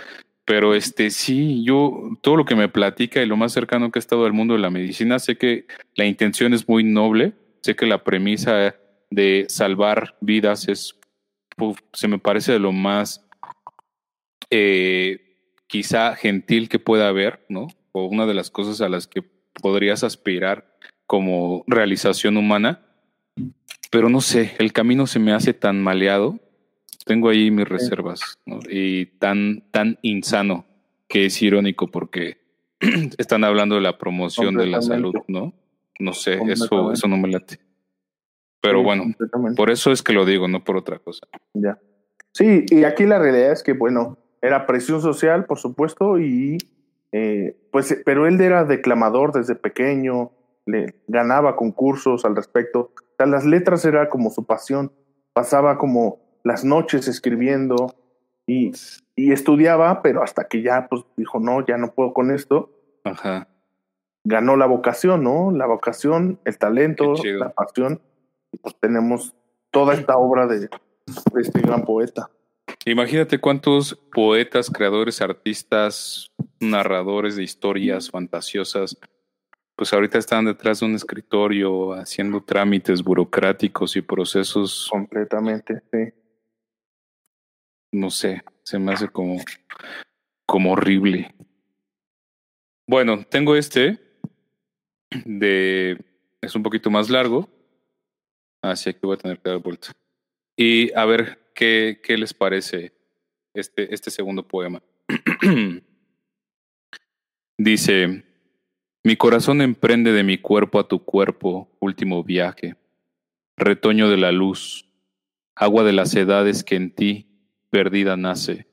Pero 0.44 0.74
este 0.74 1.10
sí, 1.10 1.64
yo 1.64 2.10
todo 2.22 2.36
lo 2.36 2.44
que 2.44 2.54
me 2.54 2.68
platica 2.68 3.20
y 3.20 3.26
lo 3.26 3.36
más 3.36 3.52
cercano 3.52 3.90
que 3.90 3.98
he 3.98 4.00
estado 4.00 4.24
al 4.26 4.32
mundo 4.32 4.54
de 4.54 4.60
la 4.60 4.70
medicina, 4.70 5.18
sé 5.18 5.36
que 5.36 5.66
la 5.96 6.06
intención 6.06 6.54
es 6.54 6.68
muy 6.68 6.84
noble, 6.84 7.34
sé 7.62 7.74
que 7.74 7.86
la 7.86 8.04
premisa 8.04 8.76
de 9.10 9.46
salvar 9.48 10.16
vidas 10.20 10.68
es, 10.68 10.98
se 11.92 12.08
me 12.08 12.18
parece 12.18 12.52
de 12.52 12.58
lo 12.60 12.72
más 12.72 13.26
eh, 14.50 15.26
quizá 15.66 16.14
gentil 16.14 16.68
que 16.68 16.78
pueda 16.78 17.08
haber, 17.08 17.44
¿no? 17.48 17.66
O 17.90 18.04
una 18.04 18.26
de 18.26 18.34
las 18.34 18.50
cosas 18.50 18.80
a 18.80 18.88
las 18.88 19.08
que 19.08 19.22
podrías 19.60 20.04
aspirar 20.04 20.76
como 21.06 21.64
realización 21.66 22.36
humana. 22.36 22.85
Pero 23.90 24.08
no 24.08 24.20
sé, 24.20 24.54
el 24.58 24.72
camino 24.72 25.06
se 25.06 25.18
me 25.18 25.32
hace 25.32 25.54
tan 25.54 25.82
maleado 25.82 26.40
tengo 27.06 27.28
ahí 27.28 27.52
mis 27.52 27.68
reservas 27.68 28.40
¿no? 28.44 28.58
y 28.68 29.06
tan, 29.06 29.62
tan 29.70 29.96
insano 30.02 30.66
que 31.06 31.26
es 31.26 31.40
irónico 31.40 31.86
porque 31.86 32.38
están 33.18 33.44
hablando 33.44 33.76
de 33.76 33.80
la 33.80 33.96
promoción 33.96 34.56
de 34.56 34.66
la 34.66 34.82
salud, 34.82 35.14
¿no? 35.28 35.54
No 36.00 36.12
sé, 36.12 36.40
eso, 36.48 36.92
eso 36.92 37.08
no 37.08 37.16
me 37.16 37.28
late. 37.28 37.60
Pero 38.60 38.80
sí, 38.80 38.84
bueno, 38.84 39.04
por 39.56 39.70
eso 39.70 39.92
es 39.92 40.02
que 40.02 40.12
lo 40.12 40.26
digo, 40.26 40.48
no 40.48 40.64
por 40.64 40.76
otra 40.76 40.98
cosa. 40.98 41.26
Ya. 41.54 41.78
Sí, 42.32 42.66
y 42.68 42.82
aquí 42.82 43.06
la 43.06 43.20
realidad 43.20 43.52
es 43.52 43.62
que, 43.62 43.72
bueno, 43.72 44.18
era 44.42 44.66
presión 44.66 45.00
social, 45.00 45.46
por 45.46 45.58
supuesto, 45.58 46.18
y 46.18 46.58
eh, 47.12 47.56
pues, 47.70 48.02
pero 48.04 48.26
él 48.26 48.40
era 48.40 48.64
declamador 48.64 49.32
desde 49.32 49.54
pequeño, 49.54 50.32
le 50.66 50.96
ganaba 51.06 51.54
concursos 51.54 52.24
al 52.24 52.34
respecto. 52.34 52.90
O 53.16 53.22
sea, 53.22 53.26
las 53.26 53.46
letras 53.46 53.84
era 53.86 54.10
como 54.10 54.30
su 54.30 54.44
pasión. 54.44 54.92
Pasaba 55.32 55.78
como 55.78 56.20
las 56.44 56.64
noches 56.64 57.08
escribiendo 57.08 57.94
y, 58.46 58.72
y, 59.16 59.32
estudiaba, 59.32 60.02
pero 60.02 60.22
hasta 60.22 60.48
que 60.48 60.62
ya 60.62 60.86
pues 60.88 61.02
dijo, 61.16 61.40
no, 61.40 61.64
ya 61.64 61.78
no 61.78 61.92
puedo 61.92 62.12
con 62.12 62.30
esto. 62.30 62.70
Ajá. 63.04 63.48
Ganó 64.24 64.56
la 64.56 64.66
vocación, 64.66 65.24
¿no? 65.24 65.50
La 65.50 65.66
vocación, 65.66 66.38
el 66.44 66.58
talento, 66.58 67.14
la 67.24 67.50
pasión. 67.50 68.02
Y 68.52 68.58
pues 68.58 68.76
tenemos 68.80 69.34
toda 69.70 69.94
esta 69.94 70.18
obra 70.18 70.46
de, 70.46 70.60
de 70.60 70.68
este 71.40 71.60
gran 71.60 71.84
poeta. 71.84 72.30
Imagínate 72.84 73.40
cuántos 73.40 73.98
poetas, 74.12 74.70
creadores, 74.70 75.22
artistas, 75.22 76.30
narradores 76.60 77.36
de 77.36 77.44
historias 77.44 78.10
fantasiosas, 78.10 78.96
pues 79.76 79.92
ahorita 79.92 80.18
están 80.18 80.46
detrás 80.46 80.80
de 80.80 80.86
un 80.86 80.94
escritorio 80.94 81.92
haciendo 81.92 82.42
trámites 82.42 83.02
burocráticos 83.02 83.96
y 83.96 84.02
procesos. 84.02 84.88
Completamente, 84.90 85.82
sí 85.92 86.12
no 87.96 88.10
sé, 88.10 88.42
se 88.62 88.78
me 88.78 88.92
hace 88.92 89.08
como, 89.08 89.40
como 90.46 90.72
horrible. 90.72 91.34
Bueno, 92.86 93.24
tengo 93.24 93.56
este 93.56 93.98
de 95.24 95.98
es 96.40 96.54
un 96.54 96.62
poquito 96.62 96.90
más 96.90 97.08
largo, 97.10 97.48
así 98.62 98.92
que 98.92 99.00
voy 99.02 99.14
a 99.14 99.18
tener 99.18 99.40
que 99.40 99.48
dar 99.48 99.58
vuelta. 99.58 99.92
Y 100.56 100.92
a 100.94 101.04
ver 101.04 101.50
qué, 101.54 102.00
qué 102.02 102.16
les 102.16 102.32
parece 102.32 102.92
este, 103.54 103.92
este 103.92 104.10
segundo 104.10 104.46
poema. 104.46 104.82
Dice, 107.58 108.24
mi 109.06 109.14
corazón 109.14 109.62
emprende 109.62 110.10
de 110.10 110.24
mi 110.24 110.36
cuerpo 110.36 110.80
a 110.80 110.88
tu 110.88 111.04
cuerpo, 111.04 111.70
último 111.78 112.24
viaje, 112.24 112.74
retoño 113.56 114.10
de 114.10 114.16
la 114.16 114.32
luz, 114.32 114.90
agua 115.54 115.84
de 115.84 115.92
las 115.92 116.12
edades 116.16 116.64
que 116.64 116.74
en 116.74 116.90
ti 116.90 117.28
perdida 117.70 118.16
nace. 118.16 118.66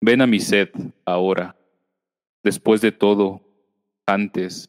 Ven 0.00 0.20
a 0.20 0.26
mi 0.26 0.40
sed 0.40 0.70
ahora, 1.04 1.54
después 2.42 2.80
de 2.80 2.90
todo, 2.90 3.40
antes, 4.04 4.68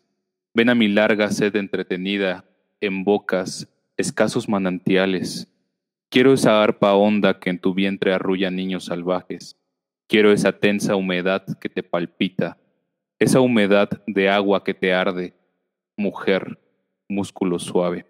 ven 0.54 0.70
a 0.70 0.76
mi 0.76 0.88
larga 0.88 1.32
sed 1.32 1.56
entretenida 1.56 2.46
en 2.80 3.04
bocas, 3.04 3.68
escasos 3.98 4.48
manantiales. 4.48 5.52
Quiero 6.12 6.34
esa 6.34 6.62
arpa 6.62 6.94
honda 6.94 7.40
que 7.40 7.50
en 7.50 7.58
tu 7.58 7.74
vientre 7.74 8.14
arrulla 8.14 8.52
niños 8.52 8.86
salvajes. 8.86 9.58
Quiero 10.06 10.32
esa 10.32 10.52
tensa 10.52 10.96
humedad 10.96 11.44
que 11.60 11.68
te 11.68 11.82
palpita, 11.82 12.60
esa 13.20 13.40
humedad 13.42 13.90
de 14.06 14.30
agua 14.30 14.64
que 14.64 14.74
te 14.74 14.94
arde, 14.94 15.34
mujer, 15.96 16.60
músculo 17.10 17.58
suave. 17.58 18.06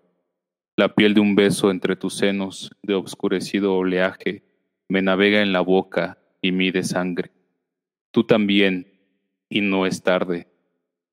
La 0.75 0.93
piel 0.93 1.13
de 1.13 1.21
un 1.21 1.35
beso 1.35 1.71
entre 1.71 1.95
tus 1.95 2.15
senos 2.15 2.71
de 2.83 2.93
obscurecido 2.93 3.75
oleaje 3.75 4.43
me 4.89 5.01
navega 5.01 5.41
en 5.41 5.53
la 5.53 5.61
boca 5.61 6.17
y 6.41 6.51
mide 6.51 6.83
sangre. 6.83 7.31
Tú 8.11 8.25
también, 8.25 8.99
y 9.49 9.61
no 9.61 9.85
es 9.85 10.03
tarde. 10.03 10.47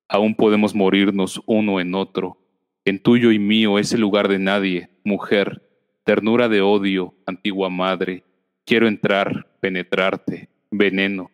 Aún 0.09 0.35
podemos 0.35 0.75
morirnos 0.75 1.41
uno 1.47 1.81
en 1.81 1.95
otro. 1.95 2.39
En 2.85 3.01
tuyo 3.01 3.31
y 3.31 3.39
mío 3.39 3.79
ese 3.79 3.97
lugar 3.97 4.29
de 4.29 4.39
nadie, 4.39 4.91
mujer, 5.05 5.63
ternura 6.03 6.49
de 6.49 6.61
odio, 6.61 7.15
antigua 7.27 7.71
madre. 7.71 8.25
Quiero 8.67 8.89
entrar, 8.89 9.57
penetrarte, 9.61 10.51
veneno, 10.71 11.31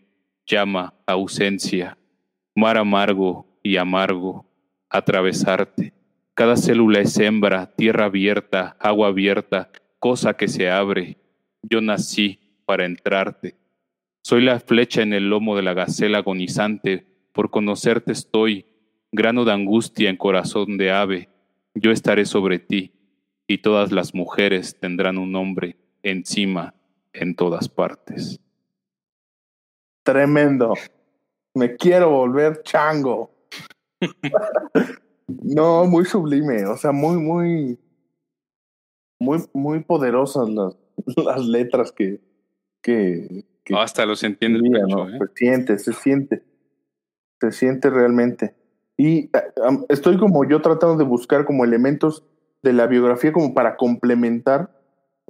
llama, 0.46 0.94
ausencia, 1.06 1.96
mar 2.60 2.76
amargo 2.76 3.46
y 3.62 3.78
amargo, 3.78 4.44
atravesarte. 4.90 5.94
Cada 6.34 6.58
célula 6.58 7.00
es 7.00 7.18
hembra, 7.18 7.74
tierra 7.74 8.04
abierta, 8.04 8.76
agua 8.78 9.08
abierta, 9.08 9.70
cosa 9.98 10.34
que 10.34 10.46
se 10.46 10.70
abre, 10.70 11.16
yo 11.62 11.80
nací 11.80 12.38
para 12.66 12.84
entrarte. 12.84 13.56
Soy 14.22 14.42
la 14.42 14.60
flecha 14.60 15.00
en 15.00 15.14
el 15.14 15.30
lomo 15.30 15.56
de 15.56 15.62
la 15.62 15.72
gacela 15.72 16.18
agonizante, 16.18 17.06
por 17.32 17.48
conocerte 17.50 18.12
estoy, 18.12 18.66
grano 19.10 19.46
de 19.46 19.52
angustia 19.52 20.10
en 20.10 20.18
corazón 20.18 20.76
de 20.76 20.90
ave. 20.90 21.30
Yo 21.74 21.90
estaré 21.90 22.26
sobre 22.26 22.58
ti, 22.58 22.92
y 23.46 23.58
todas 23.58 23.90
las 23.90 24.14
mujeres 24.14 24.78
tendrán 24.78 25.16
un 25.16 25.32
nombre 25.32 25.76
encima 26.02 26.74
en 27.14 27.34
todas 27.34 27.70
partes. 27.70 28.38
Tremendo. 30.02 30.74
Me 31.54 31.76
quiero 31.76 32.10
volver 32.10 32.62
chango. 32.62 33.30
no, 35.28 35.84
muy 35.84 36.04
sublime, 36.04 36.66
o 36.66 36.76
sea, 36.76 36.92
muy, 36.92 37.16
muy, 37.16 37.78
muy, 39.18 39.38
muy 39.52 39.80
poderosas 39.84 40.48
las, 40.48 40.76
las 41.16 41.44
letras 41.46 41.92
que... 41.92 42.20
que, 42.82 43.44
hasta 43.76 44.06
los 44.06 44.24
entiende 44.24 44.58
el 44.58 44.72
pecho, 44.72 44.86
¿no? 44.86 45.08
¿eh? 45.08 45.18
Se 45.18 45.34
siente, 45.34 45.78
se 45.78 45.92
siente. 45.92 46.42
Se 47.40 47.52
siente 47.52 47.88
realmente. 47.90 48.54
Y 48.96 49.30
um, 49.66 49.84
estoy 49.88 50.18
como 50.18 50.44
yo 50.44 50.60
tratando 50.60 50.96
de 50.96 51.04
buscar 51.04 51.44
como 51.44 51.64
elementos 51.64 52.26
de 52.62 52.72
la 52.72 52.86
biografía 52.86 53.32
como 53.32 53.54
para 53.54 53.76
complementar, 53.76 54.78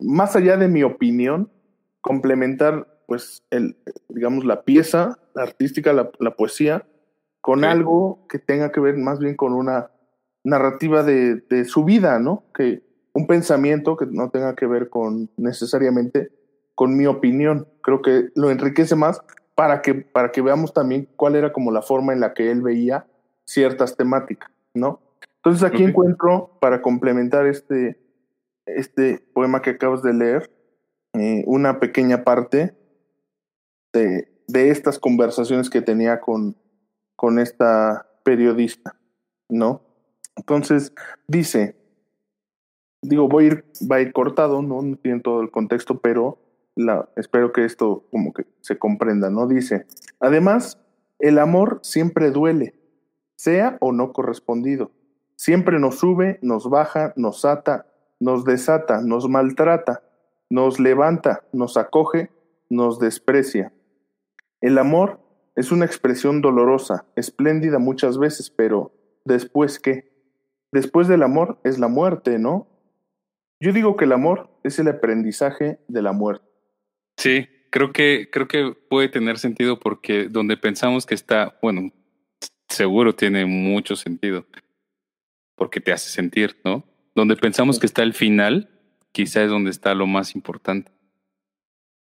más 0.00 0.34
allá 0.34 0.56
de 0.56 0.66
mi 0.66 0.82
opinión, 0.82 1.52
complementar 2.00 2.89
pues 3.10 3.42
el, 3.50 3.76
digamos, 4.08 4.44
la 4.44 4.62
pieza 4.62 5.18
la 5.34 5.42
artística, 5.42 5.92
la, 5.92 6.12
la 6.20 6.36
poesía, 6.36 6.86
con 7.40 7.60
sí. 7.60 7.66
algo 7.66 8.24
que 8.28 8.38
tenga 8.38 8.70
que 8.70 8.78
ver 8.78 8.96
más 8.96 9.18
bien 9.18 9.34
con 9.34 9.52
una 9.52 9.90
narrativa 10.44 11.02
de, 11.02 11.42
de 11.48 11.64
su 11.64 11.84
vida, 11.84 12.20
¿no? 12.20 12.44
Que, 12.54 12.84
un 13.12 13.26
pensamiento 13.26 13.96
que 13.96 14.06
no 14.06 14.30
tenga 14.30 14.54
que 14.54 14.66
ver 14.66 14.88
con 14.90 15.28
necesariamente 15.36 16.30
con 16.76 16.96
mi 16.96 17.06
opinión. 17.06 17.66
Creo 17.82 18.00
que 18.00 18.28
lo 18.36 18.48
enriquece 18.48 18.94
más 18.94 19.20
para 19.56 19.82
que, 19.82 19.94
para 19.94 20.30
que 20.30 20.40
veamos 20.40 20.72
también 20.72 21.08
cuál 21.16 21.34
era 21.34 21.52
como 21.52 21.72
la 21.72 21.82
forma 21.82 22.12
en 22.12 22.20
la 22.20 22.32
que 22.32 22.52
él 22.52 22.62
veía 22.62 23.06
ciertas 23.44 23.96
temáticas, 23.96 24.52
¿no? 24.72 25.00
Entonces 25.38 25.64
aquí 25.64 25.78
okay. 25.78 25.86
encuentro, 25.86 26.56
para 26.60 26.80
complementar 26.80 27.48
este, 27.48 27.98
este 28.64 29.18
poema 29.34 29.60
que 29.60 29.70
acabas 29.70 30.04
de 30.04 30.14
leer, 30.14 30.50
eh, 31.14 31.42
una 31.46 31.80
pequeña 31.80 32.22
parte 32.22 32.79
de, 33.92 34.28
estas 34.52 34.98
conversaciones 34.98 35.70
que 35.70 35.82
tenía 35.82 36.20
con, 36.20 36.56
con 37.16 37.38
esta 37.38 38.06
periodista, 38.24 38.96
¿no? 39.48 39.82
Entonces, 40.36 40.92
dice, 41.28 41.76
digo, 43.02 43.28
voy 43.28 43.44
a 43.44 43.46
ir, 43.48 43.64
va 43.90 43.96
a 43.96 44.00
ir 44.00 44.12
cortado, 44.12 44.62
¿no? 44.62 44.82
No 44.82 44.96
tiene 44.96 45.20
todo 45.20 45.40
el 45.40 45.50
contexto, 45.50 46.00
pero 46.00 46.38
la, 46.74 47.08
espero 47.16 47.52
que 47.52 47.64
esto 47.64 48.04
como 48.10 48.32
que 48.32 48.46
se 48.60 48.78
comprenda, 48.78 49.30
¿no? 49.30 49.46
Dice, 49.46 49.86
además, 50.18 50.78
el 51.18 51.38
amor 51.38 51.80
siempre 51.82 52.30
duele, 52.30 52.74
sea 53.36 53.76
o 53.80 53.92
no 53.92 54.12
correspondido. 54.12 54.90
Siempre 55.36 55.78
nos 55.78 55.98
sube, 55.98 56.38
nos 56.42 56.68
baja, 56.68 57.12
nos 57.16 57.44
ata, 57.44 57.86
nos 58.18 58.44
desata, 58.44 59.00
nos 59.00 59.28
maltrata, 59.28 60.02
nos 60.50 60.78
levanta, 60.78 61.44
nos 61.52 61.76
acoge, 61.76 62.30
nos 62.68 62.98
desprecia. 62.98 63.72
El 64.60 64.78
amor 64.78 65.20
es 65.56 65.72
una 65.72 65.84
expresión 65.84 66.40
dolorosa, 66.40 67.06
espléndida 67.16 67.78
muchas 67.78 68.18
veces, 68.18 68.50
pero 68.50 68.92
¿después 69.24 69.78
qué? 69.78 70.10
Después 70.72 71.08
del 71.08 71.22
amor 71.22 71.60
es 71.64 71.78
la 71.78 71.88
muerte, 71.88 72.38
¿no? 72.38 72.68
Yo 73.60 73.72
digo 73.72 73.96
que 73.96 74.04
el 74.04 74.12
amor 74.12 74.50
es 74.64 74.78
el 74.78 74.88
aprendizaje 74.88 75.80
de 75.88 76.02
la 76.02 76.12
muerte. 76.12 76.46
Sí, 77.16 77.48
creo 77.70 77.92
que, 77.92 78.28
creo 78.30 78.48
que 78.48 78.74
puede 78.88 79.08
tener 79.08 79.38
sentido 79.38 79.78
porque 79.78 80.28
donde 80.28 80.56
pensamos 80.56 81.06
que 81.06 81.14
está, 81.14 81.58
bueno, 81.60 81.92
seguro 82.68 83.14
tiene 83.14 83.44
mucho 83.46 83.96
sentido, 83.96 84.46
porque 85.56 85.80
te 85.80 85.92
hace 85.92 86.08
sentir, 86.08 86.58
¿no? 86.64 86.84
Donde 87.14 87.36
pensamos 87.36 87.78
que 87.78 87.86
está 87.86 88.02
el 88.02 88.14
final, 88.14 88.70
quizá 89.12 89.42
es 89.42 89.50
donde 89.50 89.70
está 89.70 89.94
lo 89.94 90.06
más 90.06 90.34
importante. 90.34 90.92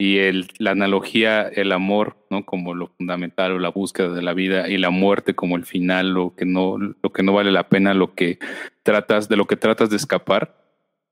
Y 0.04 0.18
el, 0.18 0.48
la 0.58 0.72
analogía, 0.72 1.48
el 1.48 1.72
amor, 1.72 2.18
¿no? 2.28 2.44
Como 2.44 2.74
lo 2.74 2.88
fundamental 2.88 3.52
o 3.52 3.58
la 3.58 3.70
búsqueda 3.70 4.10
de 4.10 4.20
la 4.20 4.34
vida 4.34 4.68
y 4.68 4.76
la 4.76 4.90
muerte 4.90 5.34
como 5.34 5.56
el 5.56 5.64
final, 5.64 6.10
lo 6.10 6.34
que 6.36 6.44
no, 6.44 6.76
lo 6.76 7.10
que 7.10 7.22
no 7.22 7.32
vale 7.32 7.50
la 7.50 7.70
pena, 7.70 7.94
lo 7.94 8.14
que 8.14 8.38
tratas, 8.82 9.30
de 9.30 9.36
lo 9.36 9.46
que 9.46 9.56
tratas 9.56 9.88
de 9.88 9.96
escapar, 9.96 10.62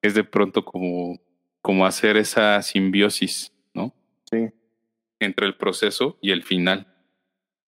es 0.02 0.12
de 0.12 0.24
pronto 0.24 0.66
como, 0.66 1.18
como 1.62 1.86
hacer 1.86 2.18
esa 2.18 2.60
simbiosis, 2.60 3.50
¿no? 3.72 3.94
Sí. 4.30 4.50
Entre 5.20 5.46
el 5.46 5.56
proceso 5.56 6.18
y 6.20 6.32
el 6.32 6.42
final. 6.42 6.86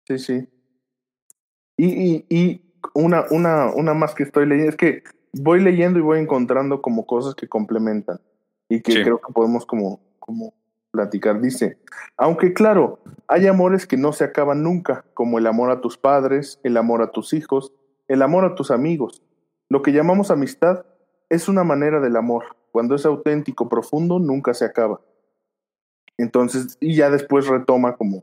Sí, 0.07 0.19
sí. 0.19 0.47
Y, 1.79 1.87
y, 1.87 2.27
y 2.29 2.61
una, 2.93 3.25
una, 3.31 3.73
una 3.73 3.95
más 3.95 4.15
que 4.15 4.25
estoy 4.25 4.45
leyendo, 4.45 4.73
es 4.73 4.77
que 4.77 5.05
voy 5.33 5.63
leyendo 5.63 5.99
y 5.99 6.03
voy 6.03 6.19
encontrando 6.19 6.83
como 6.83 7.07
cosas 7.07 7.35
que 7.35 7.49
complementan 7.49 8.21
y 8.69 8.83
que 8.83 9.03
creo 9.03 9.23
que 9.27 9.33
podemos 9.33 9.65
como, 9.65 10.03
como 10.19 10.53
platicar. 10.95 11.41
Dice, 11.41 11.77
aunque 12.17 12.55
claro, 12.55 13.01
hay 13.27 13.49
amores 13.49 13.85
que 13.87 13.97
no 13.97 14.13
se 14.13 14.23
acaban 14.23 14.63
nunca, 14.63 15.05
como 15.13 15.39
el 15.39 15.49
amor 15.49 15.73
a 15.73 15.81
tus 15.81 15.99
padres, 15.99 16.61
el 16.63 16.77
amor 16.77 17.03
a 17.03 17.11
tus 17.11 17.33
hijos, 17.33 17.73
el 18.07 18.23
amor 18.23 18.45
a 18.45 18.55
tus 18.55 18.71
amigos. 18.71 19.25
Lo 19.69 19.83
que 19.83 19.93
llamamos 19.93 20.31
amistad 20.31 20.87
es 21.29 21.49
una 21.49 21.65
manera 21.65 21.99
del 21.99 22.15
amor. 22.15 22.45
Cuando 22.71 22.95
es 22.95 23.05
auténtico, 23.05 23.69
profundo, 23.69 24.21
nunca 24.21 24.55
se 24.55 24.65
acaba. 24.65 25.01
Entonces, 26.17 26.79
y 26.79 26.95
ya 26.95 27.11
después 27.11 27.49
retoma 27.49 27.97
como 27.97 28.23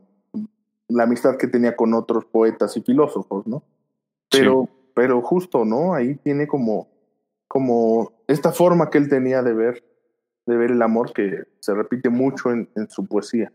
la 0.88 1.02
amistad 1.02 1.36
que 1.36 1.46
tenía 1.46 1.76
con 1.76 1.92
otros 1.92 2.24
poetas 2.24 2.74
y 2.78 2.80
filósofos, 2.80 3.46
¿no? 3.46 3.62
Pero, 4.30 4.68
pero 4.94 5.20
justo, 5.20 5.66
¿no? 5.66 5.92
Ahí 5.92 6.14
tiene 6.14 6.46
como 6.46 6.88
como 7.52 8.12
esta 8.28 8.50
forma 8.50 8.88
que 8.88 8.96
él 8.96 9.10
tenía 9.10 9.42
de 9.42 9.52
ver, 9.52 9.84
de 10.46 10.56
ver 10.56 10.72
el 10.72 10.82
amor 10.82 11.12
que 11.12 11.44
se 11.60 11.74
repite 11.74 12.08
mucho 12.08 12.50
en, 12.50 12.68
en 12.76 12.88
su 12.90 13.06
poesía. 13.06 13.52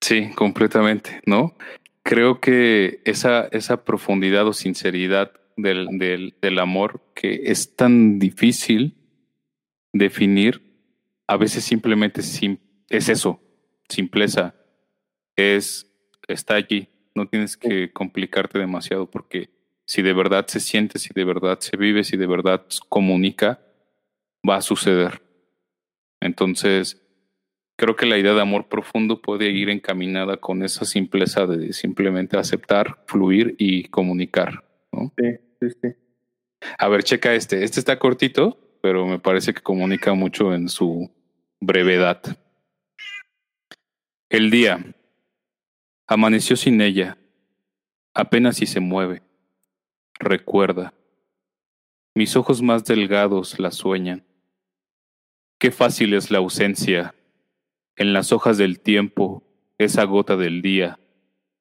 Sí, 0.00 0.30
completamente, 0.34 1.20
¿no? 1.26 1.54
Creo 2.02 2.40
que 2.40 3.00
esa, 3.04 3.46
esa 3.52 3.84
profundidad 3.84 4.46
o 4.46 4.52
sinceridad 4.52 5.32
del, 5.56 5.86
del, 5.98 6.34
del 6.40 6.58
amor 6.58 7.00
que 7.14 7.42
es 7.44 7.76
tan 7.76 8.18
difícil 8.18 8.96
definir, 9.92 10.60
a 11.26 11.36
veces 11.36 11.64
simplemente 11.64 12.20
es 12.20 13.08
eso, 13.08 13.40
simpleza, 13.88 14.54
es, 15.36 15.86
está 16.26 16.54
allí, 16.54 16.88
no 17.14 17.28
tienes 17.28 17.56
que 17.56 17.92
complicarte 17.92 18.58
demasiado 18.58 19.10
porque 19.10 19.50
si 19.84 20.02
de 20.02 20.12
verdad 20.12 20.46
se 20.46 20.60
siente, 20.60 20.98
si 20.98 21.10
de 21.14 21.24
verdad 21.24 21.60
se 21.60 21.76
vive, 21.76 22.04
si 22.04 22.16
de 22.16 22.26
verdad 22.26 22.64
comunica, 22.88 23.60
va 24.48 24.56
a 24.56 24.62
suceder. 24.62 25.22
Entonces, 26.22 27.02
creo 27.76 27.96
que 27.96 28.06
la 28.06 28.18
idea 28.18 28.34
de 28.34 28.40
amor 28.40 28.68
profundo 28.68 29.20
puede 29.20 29.50
ir 29.50 29.68
encaminada 29.68 30.38
con 30.38 30.62
esa 30.62 30.84
simpleza 30.84 31.46
de 31.46 31.72
simplemente 31.72 32.36
aceptar, 32.38 33.02
fluir 33.06 33.54
y 33.58 33.84
comunicar. 33.84 34.64
¿no? 34.92 35.12
Sí, 35.18 35.36
sí, 35.60 35.76
sí. 35.82 35.88
A 36.78 36.88
ver, 36.88 37.02
checa 37.02 37.34
este. 37.34 37.64
Este 37.64 37.80
está 37.80 37.98
cortito, 37.98 38.78
pero 38.80 39.06
me 39.06 39.18
parece 39.18 39.52
que 39.52 39.62
comunica 39.62 40.14
mucho 40.14 40.54
en 40.54 40.68
su 40.68 41.10
brevedad. 41.60 42.22
El 44.30 44.50
día 44.50 44.94
amaneció 46.06 46.56
sin 46.56 46.80
ella, 46.80 47.18
apenas 48.14 48.56
si 48.56 48.66
se 48.66 48.80
mueve 48.80 49.22
recuerda. 50.22 50.94
Mis 52.14 52.36
ojos 52.36 52.62
más 52.62 52.84
delgados 52.84 53.58
la 53.58 53.70
sueñan. 53.70 54.24
Qué 55.62 55.70
fácil 55.70 56.12
es 56.14 56.32
la 56.32 56.38
ausencia. 56.38 57.14
En 57.94 58.12
las 58.12 58.32
hojas 58.32 58.58
del 58.58 58.80
tiempo, 58.80 59.44
esa 59.78 60.02
gota 60.02 60.36
del 60.36 60.60
día 60.60 60.98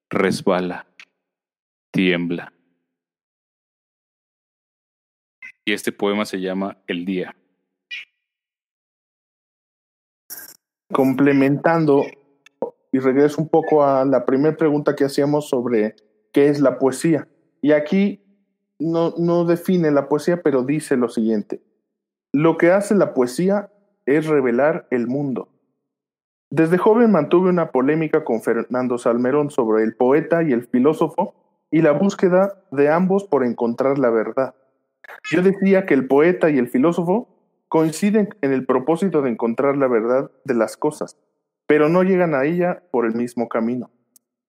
resbala, 0.09 0.87
tiembla. 1.91 2.51
Y 5.65 5.73
este 5.73 5.91
poema 5.91 6.25
se 6.25 6.41
llama 6.41 6.79
El 6.87 7.05
día. 7.05 7.35
Complementando, 10.91 12.03
y 12.91 12.97
regreso 12.97 13.39
un 13.39 13.49
poco 13.49 13.85
a 13.85 14.03
la 14.03 14.25
primera 14.25 14.57
pregunta 14.57 14.95
que 14.95 15.05
hacíamos 15.05 15.47
sobre 15.47 15.95
qué 16.33 16.47
es 16.47 16.59
la 16.59 16.79
poesía. 16.79 17.27
Y 17.61 17.71
aquí 17.71 18.23
no, 18.79 19.13
no 19.19 19.45
define 19.45 19.91
la 19.91 20.09
poesía, 20.09 20.41
pero 20.41 20.63
dice 20.63 20.97
lo 20.97 21.07
siguiente. 21.07 21.61
Lo 22.33 22.57
que 22.57 22.71
hace 22.71 22.95
la 22.95 23.13
poesía 23.13 23.69
es 24.05 24.27
revelar 24.27 24.87
el 24.89 25.07
mundo. 25.07 25.49
Desde 26.49 26.77
joven 26.77 27.11
mantuve 27.11 27.49
una 27.49 27.71
polémica 27.71 28.23
con 28.23 28.41
Fernando 28.41 28.97
Salmerón 28.97 29.51
sobre 29.51 29.83
el 29.83 29.95
poeta 29.95 30.43
y 30.43 30.51
el 30.51 30.67
filósofo 30.67 31.33
y 31.71 31.81
la 31.81 31.93
búsqueda 31.93 32.61
de 32.71 32.89
ambos 32.89 33.23
por 33.23 33.45
encontrar 33.45 33.97
la 33.97 34.09
verdad. 34.09 34.53
Yo 35.31 35.41
decía 35.41 35.85
que 35.85 35.93
el 35.93 36.07
poeta 36.07 36.49
y 36.49 36.57
el 36.57 36.67
filósofo 36.67 37.29
coinciden 37.69 38.29
en 38.41 38.51
el 38.51 38.65
propósito 38.65 39.21
de 39.21 39.29
encontrar 39.29 39.77
la 39.77 39.87
verdad 39.87 40.29
de 40.43 40.53
las 40.53 40.75
cosas, 40.75 41.17
pero 41.67 41.87
no 41.87 42.03
llegan 42.03 42.35
a 42.35 42.43
ella 42.43 42.83
por 42.91 43.05
el 43.05 43.15
mismo 43.15 43.47
camino. 43.47 43.89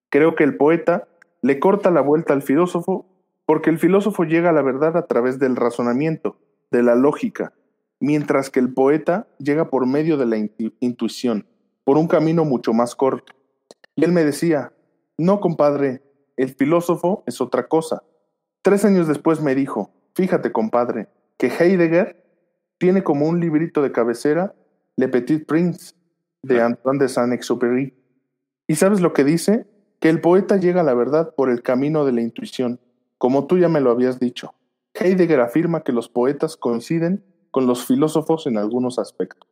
Creo 0.09 0.35
que 0.35 0.43
el 0.43 0.57
poeta 0.57 1.07
le 1.41 1.59
corta 1.59 1.89
la 1.89 2.01
vuelta 2.01 2.33
al 2.33 2.41
filósofo 2.41 3.05
porque 3.45 3.69
el 3.69 3.79
filósofo 3.79 4.25
llega 4.25 4.49
a 4.49 4.53
la 4.53 4.61
verdad 4.61 4.97
a 4.97 5.07
través 5.07 5.39
del 5.39 5.55
razonamiento, 5.55 6.37
de 6.69 6.83
la 6.83 6.95
lógica, 6.95 7.53
mientras 8.03 8.49
que 8.49 8.59
el 8.59 8.73
poeta 8.73 9.27
llega 9.39 9.69
por 9.69 9.87
medio 9.87 10.17
de 10.17 10.25
la 10.25 10.37
intuición, 10.81 11.47
por 11.85 11.97
un 11.97 12.07
camino 12.07 12.43
mucho 12.43 12.73
más 12.73 12.95
corto. 12.95 13.33
Y 13.95 14.03
él 14.03 14.11
me 14.11 14.25
decía, 14.25 14.73
no, 15.17 15.39
compadre, 15.39 16.03
el 16.35 16.49
filósofo 16.53 17.23
es 17.27 17.39
otra 17.39 17.67
cosa. 17.67 18.03
Tres 18.61 18.83
años 18.83 19.07
después 19.07 19.41
me 19.41 19.55
dijo, 19.55 19.91
fíjate, 20.15 20.51
compadre, 20.51 21.07
que 21.37 21.47
Heidegger 21.47 22.21
tiene 22.77 23.03
como 23.03 23.25
un 23.25 23.39
librito 23.39 23.81
de 23.81 23.93
cabecera 23.93 24.53
Le 24.97 25.07
Petit 25.07 25.45
Prince 25.45 25.95
de 26.41 26.61
Antoine 26.61 26.99
de 26.99 27.07
Saint-Exupéry. 27.07 27.93
¿Y 28.67 28.75
sabes 28.75 28.99
lo 28.99 29.13
que 29.13 29.23
dice? 29.23 29.65
Que 30.01 30.09
el 30.09 30.19
poeta 30.19 30.57
llega 30.57 30.81
a 30.81 30.83
la 30.83 30.93
verdad 30.93 31.33
por 31.35 31.49
el 31.49 31.63
camino 31.63 32.03
de 32.03 32.11
la 32.11 32.21
intuición 32.21 32.81
como 33.23 33.47
tú 33.47 33.57
ya 33.57 33.69
me 33.69 33.79
lo 33.79 33.89
habías 33.89 34.19
dicho, 34.19 34.53
Heidegger 34.93 35.39
afirma 35.39 35.85
que 35.85 35.93
los 35.93 36.09
poetas 36.09 36.57
coinciden 36.57 37.23
con 37.53 37.67
los 37.67 37.85
filósofos 37.85 38.47
en 38.47 38.57
algunos 38.57 38.97
aspectos. 38.97 39.47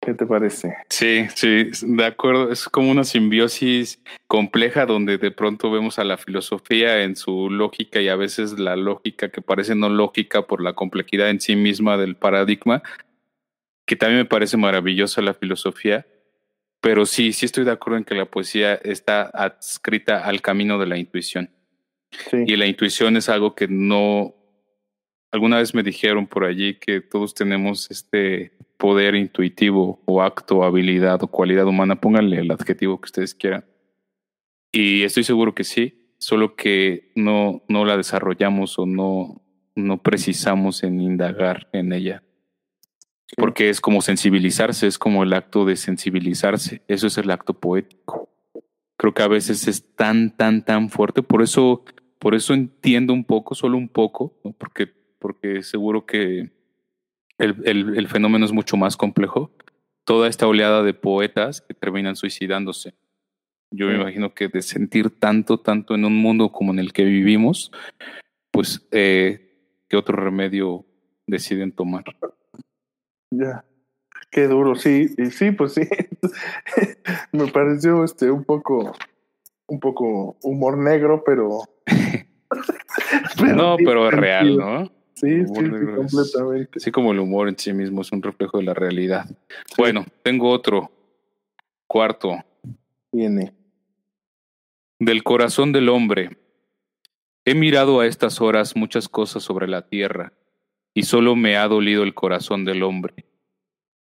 ¿Qué 0.00 0.14
te 0.14 0.26
parece? 0.26 0.76
Sí, 0.90 1.26
sí, 1.34 1.70
de 1.82 2.04
acuerdo. 2.04 2.52
Es 2.52 2.68
como 2.68 2.90
una 2.90 3.04
simbiosis 3.04 3.98
compleja 4.28 4.86
donde 4.86 5.18
de 5.18 5.30
pronto 5.30 5.70
vemos 5.70 5.98
a 5.98 6.04
la 6.04 6.18
filosofía 6.18 7.02
en 7.02 7.16
su 7.16 7.50
lógica 7.50 8.00
y 8.00 8.08
a 8.08 8.16
veces 8.16 8.58
la 8.58 8.76
lógica 8.76 9.30
que 9.30 9.42
parece 9.42 9.74
no 9.74 9.88
lógica 9.88 10.46
por 10.46 10.62
la 10.62 10.74
complejidad 10.74 11.30
en 11.30 11.40
sí 11.40 11.56
misma 11.56 11.96
del 11.96 12.14
paradigma, 12.14 12.82
que 13.86 13.96
también 13.96 14.20
me 14.20 14.26
parece 14.26 14.56
maravillosa 14.56 15.22
la 15.22 15.34
filosofía 15.34 16.06
pero 16.80 17.04
sí, 17.04 17.32
sí 17.32 17.46
estoy 17.46 17.64
de 17.64 17.72
acuerdo 17.72 17.98
en 17.98 18.04
que 18.04 18.14
la 18.14 18.24
poesía 18.24 18.74
está 18.74 19.22
adscrita 19.22 20.24
al 20.24 20.40
camino 20.40 20.78
de 20.78 20.86
la 20.86 20.96
intuición. 20.96 21.50
Y 22.32 22.56
la 22.56 22.66
intuición 22.66 23.16
es 23.16 23.28
algo 23.28 23.54
que 23.54 23.68
no, 23.68 24.34
alguna 25.32 25.58
vez 25.58 25.74
me 25.74 25.82
dijeron 25.82 26.26
por 26.26 26.44
allí 26.44 26.74
que 26.74 27.00
todos 27.00 27.34
tenemos 27.34 27.90
este 27.90 28.52
poder 28.76 29.14
intuitivo 29.14 30.02
o 30.06 30.22
acto, 30.22 30.64
habilidad 30.64 31.22
o 31.22 31.28
cualidad 31.28 31.66
humana, 31.66 32.00
pónganle 32.00 32.40
el 32.40 32.50
adjetivo 32.50 33.00
que 33.00 33.06
ustedes 33.06 33.34
quieran. 33.34 33.64
Y 34.72 35.02
estoy 35.02 35.24
seguro 35.24 35.54
que 35.54 35.64
sí, 35.64 36.14
solo 36.18 36.54
que 36.54 37.12
no, 37.14 37.62
no 37.68 37.84
la 37.84 37.96
desarrollamos 37.96 38.78
o 38.78 38.86
no, 38.86 39.42
no 39.74 40.02
precisamos 40.02 40.82
en 40.82 41.00
indagar 41.00 41.68
en 41.72 41.92
ella. 41.92 42.22
Porque 43.36 43.68
es 43.68 43.80
como 43.80 44.02
sensibilizarse, 44.02 44.86
es 44.86 44.98
como 44.98 45.22
el 45.22 45.32
acto 45.32 45.64
de 45.64 45.76
sensibilizarse. 45.76 46.82
Eso 46.88 47.06
es 47.06 47.16
el 47.18 47.30
acto 47.30 47.54
poético. 47.54 48.28
Creo 48.96 49.14
que 49.14 49.22
a 49.22 49.28
veces 49.28 49.68
es 49.68 49.94
tan, 49.94 50.36
tan, 50.36 50.64
tan 50.64 50.90
fuerte. 50.90 51.22
Por 51.22 51.42
eso, 51.42 51.84
por 52.18 52.34
eso 52.34 52.54
entiendo 52.54 53.12
un 53.12 53.24
poco, 53.24 53.54
solo 53.54 53.78
un 53.78 53.88
poco, 53.88 54.40
porque, 54.58 54.99
porque 55.20 55.62
seguro 55.62 56.04
que 56.04 56.50
el, 57.38 57.56
el, 57.64 57.96
el 57.96 58.08
fenómeno 58.08 58.44
es 58.44 58.52
mucho 58.52 58.76
más 58.76 58.96
complejo. 58.96 59.52
Toda 60.04 60.28
esta 60.28 60.48
oleada 60.48 60.82
de 60.82 60.94
poetas 60.94 61.60
que 61.60 61.74
terminan 61.74 62.16
suicidándose. 62.16 62.94
Yo 63.70 63.86
me 63.86 63.94
imagino 63.94 64.34
que 64.34 64.48
de 64.48 64.62
sentir 64.62 65.10
tanto, 65.10 65.60
tanto 65.60 65.94
en 65.94 66.04
un 66.04 66.16
mundo 66.16 66.50
como 66.50 66.72
en 66.72 66.80
el 66.80 66.92
que 66.92 67.04
vivimos, 67.04 67.70
pues, 68.50 68.88
eh, 68.90 69.84
¿qué 69.88 69.96
otro 69.96 70.16
remedio 70.16 70.84
deciden 71.26 71.70
tomar? 71.70 72.04
Ya. 73.30 73.64
Qué 74.30 74.46
duro, 74.46 74.74
sí, 74.74 75.08
y 75.16 75.26
sí, 75.26 75.50
pues 75.52 75.74
sí. 75.74 75.82
Me 77.32 77.46
pareció 77.48 78.04
este 78.04 78.30
un 78.30 78.44
poco, 78.44 78.92
un 79.66 79.80
poco 79.80 80.36
humor 80.42 80.78
negro, 80.78 81.22
pero. 81.24 81.60
no, 83.54 83.76
pero 83.84 84.08
es 84.08 84.14
real, 84.14 84.56
¿no? 84.56 84.99
Sí, 85.20 85.46
sí, 85.46 85.52
completamente. 85.52 86.78
así 86.78 86.90
como 86.90 87.12
el 87.12 87.20
humor 87.20 87.48
en 87.48 87.58
sí 87.58 87.72
mismo 87.72 88.00
es 88.00 88.12
un 88.12 88.22
reflejo 88.22 88.58
de 88.58 88.64
la 88.64 88.74
realidad. 88.74 89.26
Bueno, 89.76 90.06
tengo 90.22 90.50
otro. 90.50 90.90
Cuarto. 91.86 92.36
Viene. 93.12 93.52
Del 94.98 95.22
corazón 95.22 95.72
del 95.72 95.88
hombre. 95.88 96.38
He 97.44 97.54
mirado 97.54 98.00
a 98.00 98.06
estas 98.06 98.40
horas 98.40 98.76
muchas 98.76 99.08
cosas 99.08 99.42
sobre 99.42 99.66
la 99.66 99.88
tierra, 99.88 100.32
y 100.94 101.02
solo 101.02 101.36
me 101.36 101.56
ha 101.56 101.66
dolido 101.68 102.02
el 102.02 102.14
corazón 102.14 102.64
del 102.64 102.82
hombre 102.82 103.26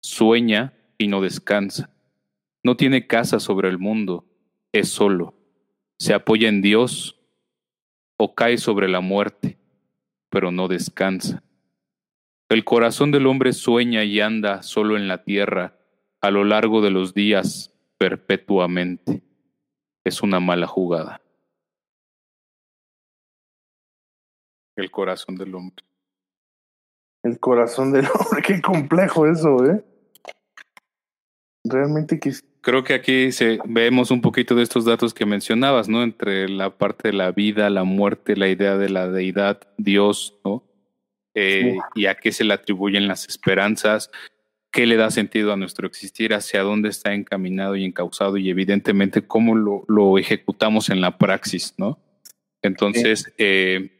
Sueña 0.00 0.74
y 0.96 1.09
no 1.09 1.20
descansa. 1.20 1.90
No 2.62 2.76
tiene 2.76 3.07
casa 3.07 3.40
sobre 3.40 3.68
el 3.68 3.78
mundo, 3.78 4.24
es 4.72 4.88
solo. 4.88 5.35
Se 5.98 6.14
apoya 6.14 6.48
en 6.48 6.62
Dios 6.62 7.20
o 8.16 8.35
cae 8.35 8.59
sobre 8.59 8.88
la 8.88 9.00
muerte, 9.00 9.59
pero 10.30 10.50
no 10.50 10.68
descansa. 10.68 11.42
El 12.48 12.64
corazón 12.64 13.10
del 13.10 13.26
hombre 13.26 13.52
sueña 13.52 14.04
y 14.04 14.20
anda 14.20 14.62
solo 14.62 14.96
en 14.96 15.06
la 15.06 15.22
tierra 15.22 15.78
a 16.20 16.30
lo 16.30 16.44
largo 16.44 16.80
de 16.80 16.90
los 16.90 17.14
días 17.14 17.74
perpetuamente. 17.98 19.22
Es 20.04 20.22
una 20.22 20.40
mala 20.40 20.66
jugada. 20.66 21.20
El 24.76 24.90
corazón 24.90 25.36
del 25.36 25.54
hombre. 25.54 25.84
El 27.22 27.38
corazón 27.38 27.92
del 27.92 28.06
hombre, 28.14 28.42
qué 28.46 28.62
complejo 28.62 29.26
eso, 29.26 29.64
¿eh? 29.66 29.84
Realmente 31.68 32.18
que... 32.18 32.33
Creo 32.61 32.85
que 32.85 32.94
aquí 32.94 33.33
se, 33.33 33.59
vemos 33.64 34.11
un 34.11 34.20
poquito 34.20 34.54
de 34.54 34.62
estos 34.62 34.85
datos 34.85 35.14
que 35.14 35.24
mencionabas, 35.26 35.88
¿no? 35.88 36.02
Entre 36.02 36.48
la 36.48 36.76
parte 36.76 37.09
de 37.09 37.14
la 37.14 37.31
vida, 37.33 37.70
la 37.70 37.85
muerte, 37.85 38.37
la 38.37 38.48
idea 38.48 38.76
de 38.76 38.88
la 38.88 39.09
deidad, 39.09 39.61
Dios, 39.78 40.38
¿no? 40.44 40.64
Eh, 41.35 41.76
y 41.94 42.07
a 42.07 42.16
qué 42.16 42.33
se 42.33 42.44
le 42.44 42.54
atribuyen 42.54 43.07
las 43.07 43.28
esperanzas, 43.28 44.11
qué 44.72 44.87
le 44.87 44.96
da 44.96 45.11
sentido 45.11 45.52
a 45.52 45.57
nuestro 45.57 45.87
existir, 45.87 46.35
hacia 46.35 46.62
dónde 46.62 46.88
está 46.88 47.14
encaminado 47.14 47.76
y 47.76 47.85
encausado 47.85 48.37
y 48.38 48.50
evidentemente 48.50 49.22
cómo 49.22 49.54
lo, 49.54 49.85
lo 49.87 50.18
ejecutamos 50.18 50.90
en 50.90 51.00
la 51.00 51.16
praxis, 51.16 51.74
¿no? 51.78 52.00
Entonces, 52.62 53.33
eh, 53.38 53.90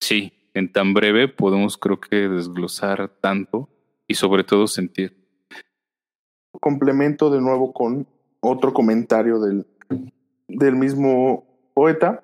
sí, 0.00 0.32
en 0.54 0.72
tan 0.72 0.94
breve 0.94 1.28
podemos 1.28 1.76
creo 1.76 2.00
que 2.00 2.28
desglosar 2.28 3.08
tanto 3.20 3.68
y 4.06 4.14
sobre 4.14 4.44
todo 4.44 4.66
sentir. 4.66 5.23
Complemento 6.60 7.30
de 7.30 7.40
nuevo 7.40 7.72
con 7.72 8.06
otro 8.40 8.72
comentario 8.72 9.40
del, 9.40 9.66
del 10.48 10.76
mismo 10.76 11.46
poeta, 11.74 12.22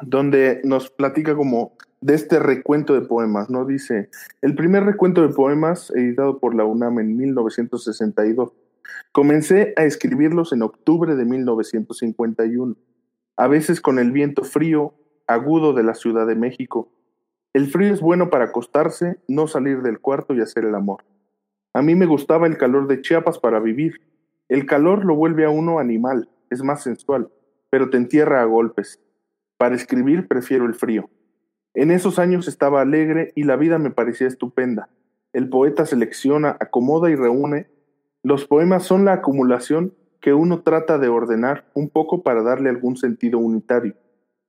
donde 0.00 0.60
nos 0.64 0.90
platica 0.90 1.34
como 1.34 1.72
de 2.00 2.14
este 2.14 2.38
recuento 2.38 2.94
de 2.94 3.00
poemas, 3.00 3.50
¿no? 3.50 3.64
Dice, 3.64 4.08
el 4.40 4.54
primer 4.54 4.84
recuento 4.84 5.22
de 5.22 5.34
poemas 5.34 5.90
editado 5.90 6.38
por 6.38 6.54
la 6.54 6.64
UNAM 6.64 7.00
en 7.00 7.16
1962. 7.16 8.52
Comencé 9.12 9.74
a 9.76 9.84
escribirlos 9.84 10.52
en 10.52 10.62
octubre 10.62 11.16
de 11.16 11.24
1951, 11.24 12.76
a 13.36 13.48
veces 13.48 13.80
con 13.80 13.98
el 13.98 14.12
viento 14.12 14.44
frío, 14.44 14.94
agudo 15.26 15.72
de 15.72 15.82
la 15.82 15.94
Ciudad 15.94 16.26
de 16.26 16.36
México, 16.36 16.90
el 17.54 17.66
frío 17.66 17.92
es 17.92 18.00
bueno 18.00 18.30
para 18.30 18.44
acostarse, 18.46 19.18
no 19.26 19.48
salir 19.48 19.82
del 19.82 20.00
cuarto 20.00 20.34
y 20.34 20.40
hacer 20.40 20.64
el 20.64 20.74
amor. 20.74 21.04
A 21.78 21.82
mí 21.82 21.94
me 21.94 22.06
gustaba 22.06 22.48
el 22.48 22.58
calor 22.58 22.88
de 22.88 23.02
Chiapas 23.02 23.38
para 23.38 23.60
vivir. 23.60 24.00
El 24.48 24.66
calor 24.66 25.04
lo 25.04 25.14
vuelve 25.14 25.44
a 25.44 25.50
uno 25.50 25.78
animal, 25.78 26.28
es 26.50 26.64
más 26.64 26.82
sensual, 26.82 27.28
pero 27.70 27.88
te 27.88 27.96
entierra 27.96 28.42
a 28.42 28.46
golpes. 28.46 29.00
Para 29.58 29.76
escribir 29.76 30.26
prefiero 30.26 30.66
el 30.66 30.74
frío. 30.74 31.08
En 31.74 31.92
esos 31.92 32.18
años 32.18 32.48
estaba 32.48 32.80
alegre 32.80 33.30
y 33.36 33.44
la 33.44 33.54
vida 33.54 33.78
me 33.78 33.92
parecía 33.92 34.26
estupenda. 34.26 34.88
El 35.32 35.48
poeta 35.50 35.86
selecciona, 35.86 36.56
acomoda 36.58 37.10
y 37.10 37.14
reúne. 37.14 37.68
Los 38.24 38.44
poemas 38.44 38.82
son 38.82 39.04
la 39.04 39.12
acumulación 39.12 39.94
que 40.20 40.34
uno 40.34 40.62
trata 40.62 40.98
de 40.98 41.06
ordenar 41.06 41.70
un 41.74 41.90
poco 41.90 42.24
para 42.24 42.42
darle 42.42 42.70
algún 42.70 42.96
sentido 42.96 43.38
unitario. 43.38 43.94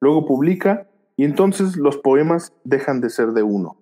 Luego 0.02 0.26
publica 0.26 0.90
y 1.16 1.26
entonces 1.26 1.78
los 1.78 1.98
poemas 1.98 2.56
dejan 2.64 3.02
de 3.02 3.12
ser 3.12 3.34
de 3.34 3.44
uno. 3.44 3.79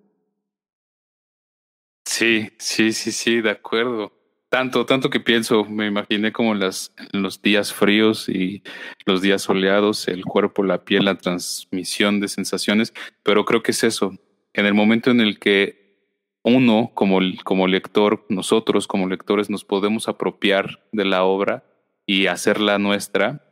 Sí, 2.18 2.50
sí, 2.58 2.92
sí, 2.94 3.12
sí, 3.12 3.40
de 3.40 3.50
acuerdo. 3.50 4.12
Tanto, 4.48 4.84
tanto 4.86 5.08
que 5.08 5.20
pienso, 5.20 5.64
me 5.66 5.86
imaginé 5.86 6.32
como 6.32 6.52
las, 6.52 6.92
los 7.12 7.40
días 7.42 7.72
fríos 7.72 8.28
y 8.28 8.64
los 9.06 9.22
días 9.22 9.42
soleados, 9.42 10.08
el 10.08 10.24
cuerpo, 10.24 10.64
la 10.64 10.84
piel, 10.84 11.04
la 11.04 11.14
transmisión 11.16 12.18
de 12.18 12.26
sensaciones, 12.26 12.92
pero 13.22 13.44
creo 13.44 13.62
que 13.62 13.70
es 13.70 13.84
eso. 13.84 14.18
En 14.52 14.66
el 14.66 14.74
momento 14.74 15.12
en 15.12 15.20
el 15.20 15.38
que 15.38 16.08
uno, 16.42 16.90
como, 16.92 17.20
como 17.44 17.68
lector, 17.68 18.26
nosotros 18.28 18.88
como 18.88 19.06
lectores, 19.06 19.48
nos 19.48 19.64
podemos 19.64 20.08
apropiar 20.08 20.84
de 20.90 21.04
la 21.04 21.22
obra 21.22 21.62
y 22.04 22.26
hacerla 22.26 22.80
nuestra, 22.80 23.44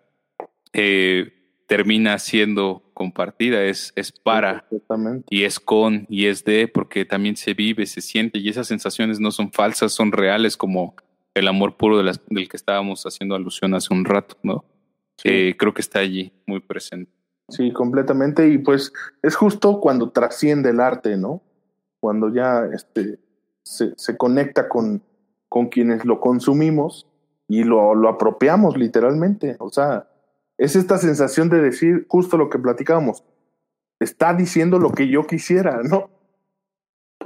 eh, 0.72 1.52
termina 1.68 2.18
siendo 2.18 2.82
compartida, 2.96 3.62
es, 3.62 3.92
es 3.94 4.10
para 4.10 4.64
y 5.28 5.44
es 5.44 5.60
con 5.60 6.06
y 6.08 6.26
es 6.26 6.44
de, 6.44 6.66
porque 6.66 7.04
también 7.04 7.36
se 7.36 7.52
vive, 7.52 7.84
se 7.84 8.00
siente 8.00 8.38
y 8.38 8.48
esas 8.48 8.68
sensaciones 8.68 9.20
no 9.20 9.30
son 9.30 9.52
falsas, 9.52 9.92
son 9.92 10.12
reales 10.12 10.56
como 10.56 10.96
el 11.34 11.46
amor 11.46 11.76
puro 11.76 11.98
de 11.98 12.04
las, 12.04 12.22
del 12.30 12.48
que 12.48 12.56
estábamos 12.56 13.04
haciendo 13.04 13.34
alusión 13.34 13.74
hace 13.74 13.92
un 13.92 14.06
rato, 14.06 14.36
¿no? 14.42 14.64
Eh, 15.24 15.56
creo 15.58 15.74
que 15.74 15.82
está 15.82 15.98
allí, 15.98 16.32
muy 16.46 16.60
presente. 16.60 17.12
Sí, 17.50 17.70
completamente. 17.70 18.48
Y 18.48 18.56
pues 18.56 18.94
es 19.22 19.36
justo 19.36 19.78
cuando 19.78 20.10
trasciende 20.10 20.70
el 20.70 20.80
arte, 20.80 21.18
¿no? 21.18 21.42
Cuando 22.00 22.32
ya 22.32 22.64
este, 22.72 23.18
se, 23.62 23.92
se 23.96 24.16
conecta 24.16 24.70
con, 24.70 25.02
con 25.50 25.66
quienes 25.68 26.06
lo 26.06 26.18
consumimos 26.18 27.06
y 27.46 27.62
lo, 27.62 27.94
lo 27.94 28.08
apropiamos 28.08 28.78
literalmente. 28.78 29.56
O 29.58 29.68
sea, 29.68 30.08
es 30.58 30.76
esta 30.76 30.98
sensación 30.98 31.48
de 31.48 31.60
decir 31.60 32.06
justo 32.08 32.36
lo 32.36 32.48
que 32.48 32.58
platicábamos. 32.58 33.24
Está 34.00 34.34
diciendo 34.34 34.78
lo 34.78 34.92
que 34.92 35.08
yo 35.08 35.26
quisiera, 35.26 35.82
¿no? 35.82 36.10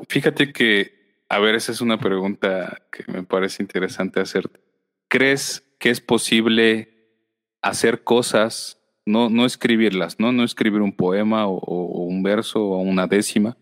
Fíjate 0.09 0.53
que, 0.53 1.25
a 1.29 1.39
ver, 1.39 1.55
esa 1.55 1.73
es 1.73 1.81
una 1.81 1.99
pregunta 1.99 2.83
que 2.91 3.11
me 3.11 3.23
parece 3.23 3.63
interesante 3.63 4.21
hacerte. 4.21 4.61
¿Crees 5.09 5.65
que 5.79 5.91
es 5.91 6.01
posible 6.01 7.19
hacer 7.63 8.05
cosas, 8.05 8.81
no, 9.05 9.31
no 9.31 9.45
escribirlas, 9.45 10.21
¿no? 10.21 10.33
No 10.33 10.45
escribir 10.45 10.81
un 10.81 10.93
poema 10.93 11.47
o, 11.47 11.59
o 11.59 12.05
un 12.05 12.23
verso 12.23 12.63
o 12.65 12.79
una 12.79 13.07
décima, 13.07 13.57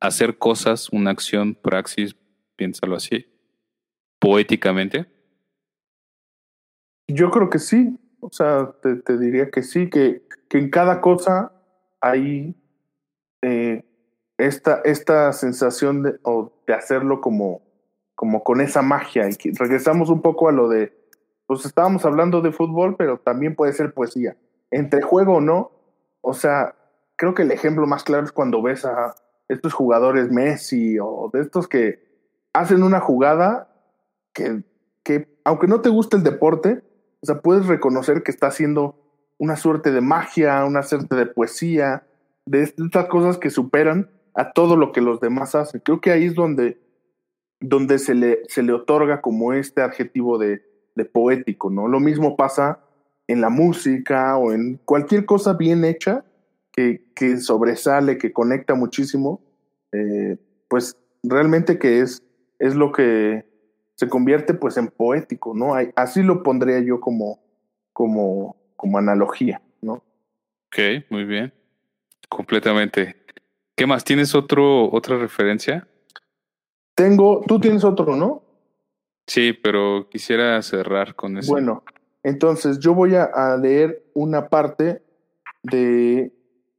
hacer 0.00 0.38
cosas, 0.38 0.88
una 0.90 1.10
acción, 1.10 1.54
praxis, 1.54 2.16
piénsalo 2.56 2.96
así, 2.96 3.26
poéticamente? 4.18 5.06
Yo 7.08 7.30
creo 7.30 7.50
que 7.50 7.58
sí. 7.58 7.98
O 8.24 8.30
sea, 8.30 8.72
te, 8.80 9.18
diría 9.18 9.50
que 9.50 9.64
sí, 9.64 9.90
que, 9.90 10.22
que, 10.48 10.58
en 10.58 10.70
cada 10.70 11.00
cosa 11.00 11.50
hay 12.00 12.54
eh, 13.42 13.84
esta, 14.38 14.80
esta 14.84 15.32
sensación 15.32 16.04
de, 16.04 16.20
o 16.22 16.52
de 16.64 16.72
hacerlo 16.72 17.20
como, 17.20 17.62
como 18.14 18.44
con 18.44 18.60
esa 18.60 18.80
magia. 18.80 19.28
Y 19.28 19.50
regresamos 19.54 20.08
un 20.08 20.22
poco 20.22 20.48
a 20.48 20.52
lo 20.52 20.68
de, 20.68 20.96
pues 21.46 21.66
estábamos 21.66 22.04
hablando 22.04 22.40
de 22.42 22.52
fútbol, 22.52 22.94
pero 22.96 23.18
también 23.18 23.56
puede 23.56 23.72
ser 23.72 23.92
poesía. 23.92 24.36
Entre 24.70 25.02
juego 25.02 25.38
o 25.38 25.40
no, 25.40 25.72
o 26.20 26.32
sea, 26.32 26.76
creo 27.16 27.34
que 27.34 27.42
el 27.42 27.50
ejemplo 27.50 27.88
más 27.88 28.04
claro 28.04 28.24
es 28.24 28.30
cuando 28.30 28.62
ves 28.62 28.84
a 28.84 29.16
estos 29.48 29.72
jugadores 29.72 30.30
Messi 30.30 30.96
o 31.00 31.28
de 31.32 31.40
estos 31.40 31.66
que 31.66 32.04
hacen 32.52 32.84
una 32.84 33.00
jugada 33.00 33.68
que, 34.32 34.62
que, 35.02 35.40
aunque 35.44 35.66
no 35.66 35.80
te 35.80 35.88
guste 35.88 36.16
el 36.16 36.22
deporte, 36.22 36.84
o 37.22 37.26
sea, 37.26 37.40
puedes 37.40 37.66
reconocer 37.66 38.22
que 38.22 38.32
está 38.32 38.48
haciendo 38.48 38.96
una 39.38 39.56
suerte 39.56 39.92
de 39.92 40.00
magia, 40.00 40.64
una 40.64 40.82
suerte 40.82 41.14
de 41.14 41.26
poesía, 41.26 42.04
de 42.46 42.62
estas 42.62 43.06
cosas 43.06 43.38
que 43.38 43.50
superan 43.50 44.10
a 44.34 44.52
todo 44.52 44.76
lo 44.76 44.90
que 44.92 45.00
los 45.00 45.20
demás 45.20 45.54
hacen. 45.54 45.80
Creo 45.84 46.00
que 46.00 46.10
ahí 46.10 46.24
es 46.24 46.34
donde, 46.34 46.80
donde 47.60 47.98
se, 47.98 48.14
le, 48.14 48.40
se 48.48 48.62
le 48.64 48.72
otorga 48.72 49.20
como 49.20 49.52
este 49.52 49.82
adjetivo 49.82 50.38
de, 50.38 50.62
poético, 51.12 51.70
¿no? 51.70 51.88
Lo 51.88 52.00
mismo 52.00 52.36
pasa 52.36 52.80
en 53.26 53.40
la 53.40 53.48
música 53.48 54.36
o 54.36 54.52
en 54.52 54.78
cualquier 54.84 55.24
cosa 55.24 55.54
bien 55.54 55.84
hecha 55.84 56.24
que, 56.70 57.04
que 57.14 57.38
sobresale, 57.38 58.18
que 58.18 58.32
conecta 58.32 58.74
muchísimo, 58.74 59.40
eh, 59.92 60.36
pues 60.68 60.96
realmente 61.22 61.78
que 61.78 62.00
es, 62.00 62.22
es 62.58 62.74
lo 62.74 62.92
que 62.92 63.44
se 64.02 64.08
convierte 64.08 64.54
pues 64.54 64.76
en 64.78 64.88
poético, 64.88 65.54
¿no? 65.54 65.74
Así 65.94 66.24
lo 66.24 66.42
pondría 66.42 66.80
yo 66.80 67.00
como, 67.00 67.38
como, 67.92 68.56
como 68.74 68.98
analogía, 68.98 69.62
¿no? 69.80 70.02
Ok, 70.66 71.04
muy 71.08 71.24
bien. 71.24 71.54
Completamente. 72.28 73.14
¿Qué 73.76 73.86
más? 73.86 74.02
¿Tienes 74.02 74.34
otro, 74.34 74.90
otra 74.92 75.18
referencia? 75.18 75.86
Tengo, 76.96 77.42
tú 77.46 77.60
tienes 77.60 77.84
otro, 77.84 78.16
¿no? 78.16 78.42
Sí, 79.28 79.52
pero 79.52 80.08
quisiera 80.10 80.60
cerrar 80.62 81.14
con 81.14 81.38
eso. 81.38 81.52
Bueno, 81.52 81.84
entonces 82.24 82.80
yo 82.80 82.94
voy 82.94 83.14
a, 83.14 83.22
a 83.22 83.56
leer 83.56 84.04
una 84.14 84.48
parte 84.48 85.00
de 85.62 86.32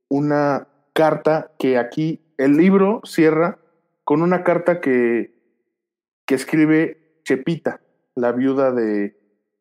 una 0.09 0.67
carta 0.91 1.53
que 1.57 1.77
aquí 1.77 2.19
el 2.37 2.57
libro 2.57 2.99
cierra 3.05 3.59
con 4.03 4.21
una 4.21 4.43
carta 4.43 4.81
que, 4.81 5.33
que 6.25 6.35
escribe 6.35 7.02
Chepita, 7.23 7.81
la 8.15 8.31
viuda 8.31 8.71
de, 8.71 9.15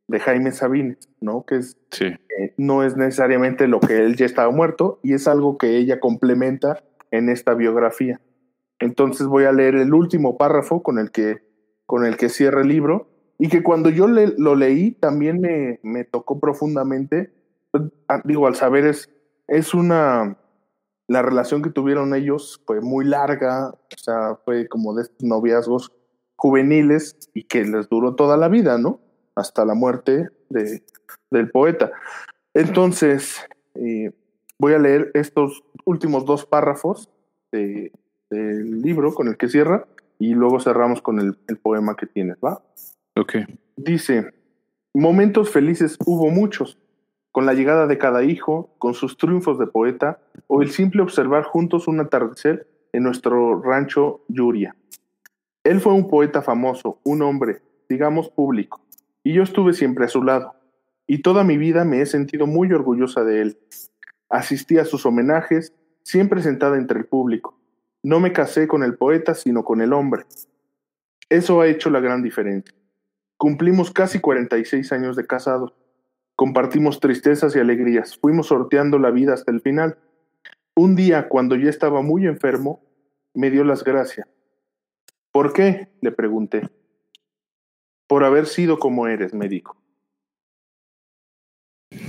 de 0.09 0.20
Jaime 0.20 0.53
Sabines, 0.53 1.09
¿no? 1.20 1.44
Que 1.44 1.57
es, 1.57 1.77
eh, 2.01 2.55
no 2.57 2.83
es 2.83 2.96
necesariamente 2.96 3.68
lo 3.68 3.81
que 3.81 3.98
él 3.98 4.16
ya 4.16 4.27
estaba 4.27 4.51
muerto 4.51 5.01
y 5.03 5.14
es 5.14 5.29
algo 5.29 5.59
que 5.59 5.77
ella 5.77 6.01
complementa 6.01 6.83
en 7.11 7.29
esta 7.29 7.55
biografía. 7.55 8.20
Entonces 8.79 9.27
voy 9.27 9.44
a 9.44 9.53
leer 9.53 9.77
el 9.77 9.94
último 9.94 10.37
párrafo 10.37 10.83
con 10.83 10.98
el 10.98 11.11
que, 11.11 11.42
con 11.87 12.05
el 12.05 12.16
que 12.16 12.29
cierra 12.29 12.62
el 12.62 12.68
libro 12.68 13.09
y 13.38 13.48
que 13.48 13.62
cuando 13.62 13.90
yo 13.90 14.07
lo 14.07 14.55
leí 14.55 14.92
también 14.92 15.40
me, 15.40 15.81
me 15.83 16.05
tocó 16.05 16.40
profundamente. 16.40 17.33
Ah, 18.09 18.20
digo, 18.25 18.46
al 18.46 18.55
saber 18.55 18.87
es, 18.87 19.11
es 19.48 19.72
una, 19.72 20.37
la 21.09 21.22
relación 21.22 21.62
que 21.62 21.70
tuvieron 21.70 22.14
ellos 22.14 22.61
fue 22.66 22.81
muy 22.81 23.05
larga, 23.05 23.70
o 23.70 23.96
sea, 23.96 24.37
fue 24.44 24.68
como 24.68 24.94
de 24.94 25.03
estos 25.03 25.22
noviazgos 25.22 25.92
juveniles 26.42 27.16
y 27.35 27.44
que 27.44 27.64
les 27.64 27.88
duró 27.88 28.16
toda 28.16 28.37
la 28.37 28.48
vida, 28.48 28.76
¿no? 28.76 28.98
Hasta 29.37 29.64
la 29.64 29.74
muerte 29.74 30.28
de, 30.48 30.83
del 31.31 31.48
poeta. 31.52 31.92
Entonces, 32.52 33.46
eh, 33.76 34.11
voy 34.59 34.72
a 34.72 34.81
leer 34.81 35.12
estos 35.14 35.62
últimos 35.85 36.24
dos 36.24 36.44
párrafos 36.44 37.09
del 37.52 37.92
libro 38.83 39.14
con 39.14 39.28
el 39.28 39.37
que 39.37 39.48
cierra 39.48 39.87
y 40.18 40.35
luego 40.35 40.59
cerramos 40.59 41.00
con 41.00 41.20
el, 41.20 41.38
el 41.46 41.59
poema 41.59 41.94
que 41.94 42.07
tienes, 42.07 42.38
¿va? 42.44 42.61
Ok. 43.16 43.37
Dice, 43.76 44.33
momentos 44.92 45.48
felices 45.48 45.96
hubo 46.05 46.28
muchos, 46.31 46.76
con 47.31 47.46
la 47.46 47.55
llegada 47.55 47.87
de 47.87 47.98
cada 47.98 48.24
hijo, 48.24 48.74
con 48.78 48.94
sus 48.94 49.16
triunfos 49.16 49.61
de 49.61 49.68
poeta, 49.68 50.18
o 50.48 50.61
el 50.61 50.70
simple 50.70 51.02
observar 51.02 51.44
juntos 51.44 51.87
un 51.87 52.00
atardecer 52.00 52.66
en 52.92 53.05
nuestro 53.05 53.62
rancho 53.62 54.24
Yuria. 54.26 54.74
Él 55.64 55.81
fue 55.81 55.92
un 55.92 56.09
poeta 56.09 56.42
famoso, 56.42 57.01
un 57.05 57.22
hombre, 57.22 57.62
digamos, 57.88 58.29
público, 58.29 58.81
y 59.22 59.33
yo 59.33 59.42
estuve 59.42 59.72
siempre 59.72 60.05
a 60.05 60.09
su 60.09 60.22
lado, 60.22 60.55
y 61.07 61.22
toda 61.22 61.44
mi 61.44 61.57
vida 61.57 61.85
me 61.85 62.01
he 62.01 62.07
sentido 62.07 62.46
muy 62.46 62.72
orgullosa 62.72 63.25
de 63.25 63.42
él. 63.42 63.59
Asistí 64.29 64.79
a 64.79 64.85
sus 64.85 65.05
homenajes, 65.05 65.72
siempre 66.03 66.42
sentada 66.42 66.77
entre 66.77 66.98
el 66.98 67.07
público. 67.07 67.59
No 68.03 68.18
me 68.18 68.33
casé 68.33 68.66
con 68.66 68.83
el 68.83 68.96
poeta, 68.96 69.35
sino 69.35 69.64
con 69.64 69.81
el 69.81 69.92
hombre. 69.92 70.25
Eso 71.29 71.61
ha 71.61 71.68
hecho 71.68 71.90
la 71.90 72.01
gran 72.01 72.22
diferencia. 72.22 72.75
Cumplimos 73.37 73.90
casi 73.90 74.20
46 74.20 74.92
años 74.92 75.16
de 75.16 75.27
casados 75.27 75.72
Compartimos 76.42 76.98
tristezas 76.98 77.55
y 77.55 77.61
alegrías, 77.61 78.16
fuimos 78.16 78.48
sorteando 78.48 78.98
la 78.98 79.11
vida 79.11 79.35
hasta 79.35 79.53
el 79.53 79.61
final. 79.61 79.98
Un 80.75 80.96
día, 80.96 81.29
cuando 81.29 81.57
ya 81.57 81.68
estaba 81.68 82.03
muy 82.03 82.27
enfermo, 82.27 82.81
me 83.35 83.51
dio 83.51 83.64
las 83.64 83.85
gracias. 83.85 84.27
¿Por 85.33 85.53
qué? 85.53 85.88
le 86.01 86.12
pregunté. 86.12 86.68
Por 88.07 88.25
haber 88.25 88.47
sido 88.47 88.79
como 88.79 89.09
eres, 89.09 89.33
me 89.33 89.49
dijo. 89.49 89.77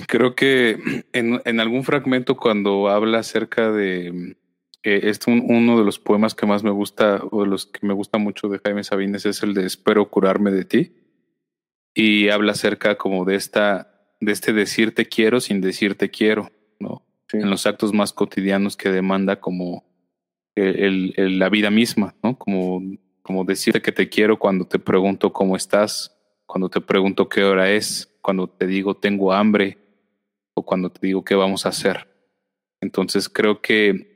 Creo 0.08 0.36
que 0.36 1.06
en, 1.14 1.42
en 1.46 1.60
algún 1.60 1.84
fragmento 1.84 2.38
cuando 2.38 2.90
habla 2.90 3.20
acerca 3.20 3.72
de 3.72 4.36
eh, 4.84 5.12
uno 5.28 5.78
de 5.78 5.86
los 5.86 6.00
poemas 6.00 6.36
que 6.36 6.46
más 6.46 6.64
me 6.64 6.70
gusta 6.70 7.22
o 7.32 7.44
de 7.44 7.50
los 7.50 7.66
que 7.66 7.86
me 7.86 7.94
gusta 7.94 8.18
mucho 8.18 8.50
de 8.50 8.60
Jaime 8.60 8.84
Sabines 8.84 9.26
es 9.26 9.42
el 9.42 9.54
de 9.54 9.66
Espero 9.66 10.10
curarme 10.10 10.52
de 10.52 10.66
ti 10.66 10.94
y 11.94 12.30
habla 12.30 12.52
acerca 12.52 12.98
como 12.98 13.24
de 13.24 13.36
esta 13.36 13.90
de 14.20 14.32
este 14.32 14.52
decirte 14.52 15.06
quiero 15.08 15.40
sin 15.40 15.62
decirte 15.62 16.10
quiero, 16.10 16.52
¿no? 16.80 17.06
En 17.32 17.50
los 17.50 17.66
actos 17.66 17.94
más 17.94 18.14
cotidianos 18.14 18.78
que 18.78 18.90
demanda 18.90 19.40
como 19.40 19.86
el, 20.56 21.40
la 21.40 21.50
vida 21.50 21.72
misma, 21.72 22.16
¿no? 22.22 22.38
Como, 22.38 22.82
como 23.24 23.46
decirte 23.46 23.82
que 23.82 23.92
te 23.92 24.10
quiero 24.10 24.38
cuando 24.38 24.66
te 24.66 24.78
pregunto 24.78 25.34
cómo 25.34 25.56
estás, 25.56 26.16
cuando 26.46 26.70
te 26.70 26.82
pregunto 26.82 27.30
qué 27.30 27.44
hora 27.44 27.72
es, 27.72 28.16
cuando 28.22 28.48
te 28.48 28.68
digo 28.68 28.96
tengo 28.96 29.34
hambre 29.34 29.78
o 30.54 30.64
cuando 30.64 30.92
te 30.92 31.08
digo 31.08 31.24
qué 31.24 31.34
vamos 31.34 31.66
a 31.66 31.70
hacer. 31.70 32.08
Entonces 32.82 33.30
creo 33.30 33.62
que 33.62 34.14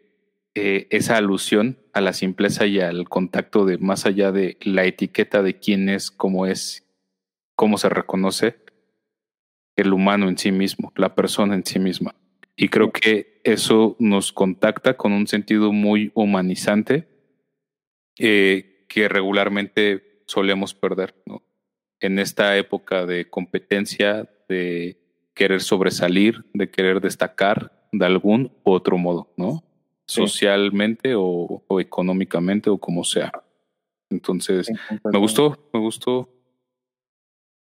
eh, 0.54 0.88
esa 0.92 1.18
alusión 1.18 1.80
a 1.94 2.02
la 2.02 2.14
simpleza 2.14 2.66
y 2.66 2.80
al 2.80 3.08
contacto 3.08 3.66
de 3.66 3.78
más 3.78 4.06
allá 4.06 4.32
de 4.32 4.58
la 4.62 4.86
etiqueta 4.86 5.42
de 5.42 5.58
quién 5.58 5.88
es, 5.88 6.12
cómo 6.12 6.46
es, 6.46 6.86
cómo 7.56 7.78
se 7.78 7.90
reconoce, 7.90 8.58
el 9.78 9.94
humano 9.94 10.28
en 10.28 10.38
sí 10.38 10.52
mismo, 10.52 10.92
la 10.96 11.16
persona 11.16 11.56
en 11.56 11.66
sí 11.66 11.80
misma. 11.80 12.16
Y 12.56 12.70
creo 12.70 12.92
que 12.92 13.40
eso 13.44 13.96
nos 14.00 14.34
contacta 14.34 14.98
con 14.98 15.14
un 15.14 15.28
sentido 15.28 15.72
muy 15.72 16.12
humanizante 16.16 17.08
eh, 18.18 18.77
que 18.88 19.08
regularmente 19.08 20.22
solemos 20.26 20.74
perder, 20.74 21.16
¿no? 21.26 21.44
En 22.00 22.20
esta 22.20 22.58
época 22.58 23.06
de 23.06 23.30
competencia, 23.30 24.30
de 24.48 25.00
querer 25.34 25.62
sobresalir, 25.62 26.46
de 26.54 26.70
querer 26.70 27.02
destacar 27.02 27.72
de 27.92 28.06
algún 28.06 28.52
u 28.64 28.72
otro 28.72 28.98
modo, 28.98 29.32
¿no? 29.38 29.64
Socialmente 30.06 31.14
o, 31.16 31.64
económicamente 31.80 32.70
o 32.70 32.78
como 32.78 33.04
sea. 33.04 33.32
Entonces, 34.10 34.72
me 35.04 35.20
gustó, 35.20 35.70
me 35.74 35.80
gustó 35.80 36.30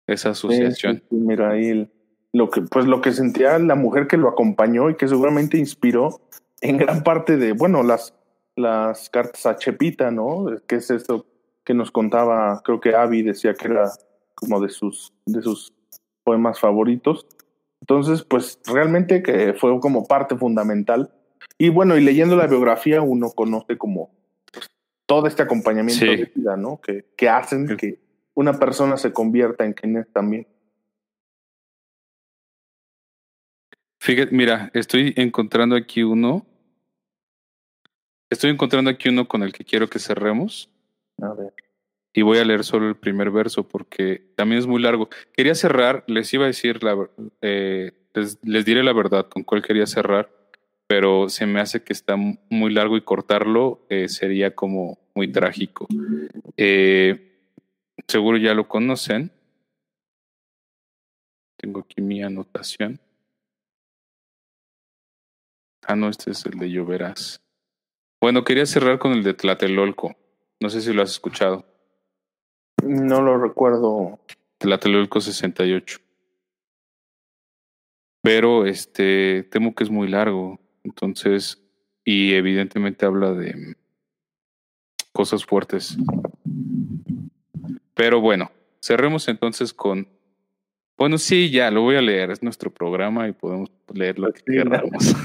esa 0.05 0.31
asociación. 0.31 1.03
mira, 1.09 1.51
ahí 1.51 1.89
lo 2.31 2.49
que, 2.49 2.61
pues 2.61 2.85
lo 2.85 3.01
que 3.01 3.11
sentía 3.11 3.57
la 3.59 3.75
mujer 3.75 4.07
que 4.07 4.17
lo 4.17 4.29
acompañó 4.29 4.89
y 4.89 4.95
que 4.95 5.07
seguramente 5.07 5.57
inspiró 5.57 6.21
en 6.61 6.77
gran 6.77 7.03
parte 7.03 7.37
de, 7.37 7.51
bueno, 7.51 7.83
las, 7.83 8.13
las 8.57 9.09
cartas 9.09 9.45
a 9.45 9.55
Chepita, 9.55 10.11
¿no? 10.11 10.47
Que 10.67 10.75
es 10.75 10.89
esto 10.89 11.25
que 11.63 11.73
nos 11.73 11.91
contaba, 11.91 12.61
creo 12.63 12.79
que 12.79 12.95
Avi 12.95 13.21
decía 13.21 13.53
que 13.53 13.67
era 13.67 13.91
como 14.35 14.59
de 14.61 14.69
sus, 14.69 15.13
de 15.25 15.41
sus 15.41 15.73
poemas 16.23 16.59
favoritos. 16.59 17.27
Entonces, 17.81 18.23
pues 18.23 18.59
realmente 18.65 19.21
que 19.21 19.53
fue 19.53 19.79
como 19.79 20.07
parte 20.07 20.35
fundamental. 20.35 21.11
Y 21.57 21.69
bueno, 21.69 21.97
y 21.97 22.01
leyendo 22.01 22.35
la 22.35 22.47
biografía 22.47 23.01
uno 23.01 23.29
conoce 23.31 23.77
como 23.77 24.11
pues, 24.51 24.67
todo 25.05 25.27
este 25.27 25.43
acompañamiento 25.43 26.05
de 26.05 26.31
vida, 26.33 26.57
¿no? 26.57 26.79
Que, 26.81 27.05
que 27.15 27.29
hacen 27.29 27.77
que 27.77 27.99
una 28.33 28.53
persona 28.53 28.97
se 28.97 29.11
convierta 29.11 29.65
en 29.65 29.73
quien 29.73 29.97
es 29.97 30.11
también. 30.11 30.47
Fíjate, 33.99 34.33
mira, 34.33 34.71
estoy 34.73 35.13
encontrando 35.17 35.75
aquí 35.75 36.03
uno. 36.03 36.45
Estoy 38.29 38.49
encontrando 38.51 38.89
aquí 38.89 39.09
uno 39.09 39.27
con 39.27 39.43
el 39.43 39.53
que 39.53 39.63
quiero 39.63 39.89
que 39.89 39.99
cerremos. 39.99 40.69
A 41.21 41.33
ver. 41.33 41.53
Y 42.13 42.23
voy 42.23 42.39
a 42.39 42.45
leer 42.45 42.63
solo 42.63 42.89
el 42.89 42.95
primer 42.95 43.31
verso 43.31 43.67
porque 43.67 44.31
también 44.35 44.59
es 44.59 44.67
muy 44.67 44.81
largo. 44.81 45.09
Quería 45.33 45.55
cerrar, 45.55 46.03
les 46.07 46.33
iba 46.33 46.45
a 46.45 46.47
decir, 46.47 46.83
la, 46.83 47.07
eh, 47.41 47.91
les, 48.13 48.65
diré 48.65 48.83
la 48.83 48.93
verdad 48.93 49.27
con 49.27 49.43
cuál 49.43 49.61
quería 49.61 49.85
cerrar, 49.85 50.29
pero 50.87 51.29
se 51.29 51.45
me 51.45 51.59
hace 51.59 51.83
que 51.83 51.93
está 51.93 52.15
muy 52.15 52.73
largo 52.73 52.97
y 52.97 53.01
cortarlo 53.01 53.85
eh, 53.89 54.09
sería 54.09 54.55
como 54.55 54.97
muy 55.13 55.31
trágico. 55.31 55.87
Eh, 56.57 57.37
seguro 58.07 58.37
ya 58.37 58.53
lo 58.53 58.67
conocen. 58.67 59.31
Tengo 61.57 61.81
aquí 61.81 62.01
mi 62.01 62.23
anotación. 62.23 62.99
Ah, 65.87 65.95
no, 65.95 66.09
este 66.09 66.31
es 66.31 66.45
el 66.45 66.59
de 66.59 66.69
lloverás. 66.69 67.39
Bueno, 68.19 68.43
quería 68.43 68.65
cerrar 68.65 68.97
con 68.97 69.11
el 69.11 69.23
de 69.23 69.35
Tlatelolco. 69.35 70.15
No 70.59 70.69
sé 70.69 70.81
si 70.81 70.91
lo 70.91 71.03
has 71.03 71.11
escuchado. 71.11 71.65
No 72.83 73.21
lo 73.21 73.37
recuerdo. 73.37 74.19
Tlatelolco 74.57 75.21
68. 75.21 75.99
Pero 78.23 78.65
este 78.65 79.43
temo 79.43 79.75
que 79.75 79.83
es 79.83 79.91
muy 79.91 80.07
largo. 80.07 80.59
Entonces, 80.83 81.63
y 82.03 82.33
evidentemente 82.33 83.05
habla 83.05 83.33
de 83.33 83.75
cosas 85.11 85.45
fuertes. 85.45 85.97
Pero 87.93 88.19
bueno, 88.19 88.51
cerremos 88.81 89.27
entonces 89.27 89.73
con. 89.73 90.07
Bueno, 90.97 91.19
sí, 91.19 91.51
ya 91.51 91.69
lo 91.69 91.81
voy 91.81 91.97
a 91.97 92.01
leer. 92.01 92.31
Es 92.31 92.41
nuestro 92.41 92.73
programa 92.73 93.27
y 93.27 93.33
podemos 93.33 93.69
leer 93.93 94.17
lo 94.17 94.33
que 94.33 94.41
queramos. 94.43 95.15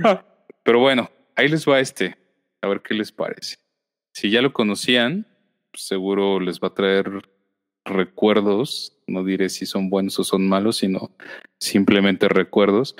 Pero 0.70 0.78
bueno, 0.78 1.10
ahí 1.34 1.48
les 1.48 1.68
va 1.68 1.80
este. 1.80 2.16
A 2.62 2.68
ver 2.68 2.80
qué 2.80 2.94
les 2.94 3.10
parece. 3.10 3.56
Si 4.14 4.30
ya 4.30 4.40
lo 4.40 4.52
conocían, 4.52 5.26
pues 5.72 5.82
seguro 5.82 6.38
les 6.38 6.60
va 6.60 6.68
a 6.68 6.74
traer 6.74 7.10
recuerdos. 7.84 8.96
No 9.08 9.24
diré 9.24 9.48
si 9.48 9.66
son 9.66 9.90
buenos 9.90 10.16
o 10.20 10.22
son 10.22 10.48
malos, 10.48 10.76
sino 10.76 11.10
simplemente 11.58 12.28
recuerdos. 12.28 12.94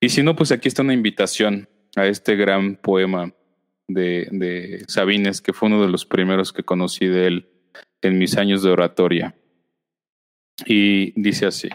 Y 0.00 0.08
si 0.08 0.24
no, 0.24 0.34
pues 0.34 0.50
aquí 0.50 0.66
está 0.66 0.82
una 0.82 0.94
invitación 0.94 1.68
a 1.94 2.08
este 2.08 2.34
gran 2.34 2.74
poema 2.74 3.32
de, 3.86 4.26
de 4.32 4.84
Sabines, 4.88 5.40
que 5.40 5.52
fue 5.52 5.68
uno 5.68 5.82
de 5.82 5.92
los 5.92 6.06
primeros 6.06 6.52
que 6.52 6.64
conocí 6.64 7.06
de 7.06 7.28
él 7.28 7.48
en 8.02 8.18
mis 8.18 8.36
años 8.36 8.64
de 8.64 8.70
oratoria. 8.70 9.36
Y 10.64 11.12
dice 11.14 11.46
así, 11.46 11.68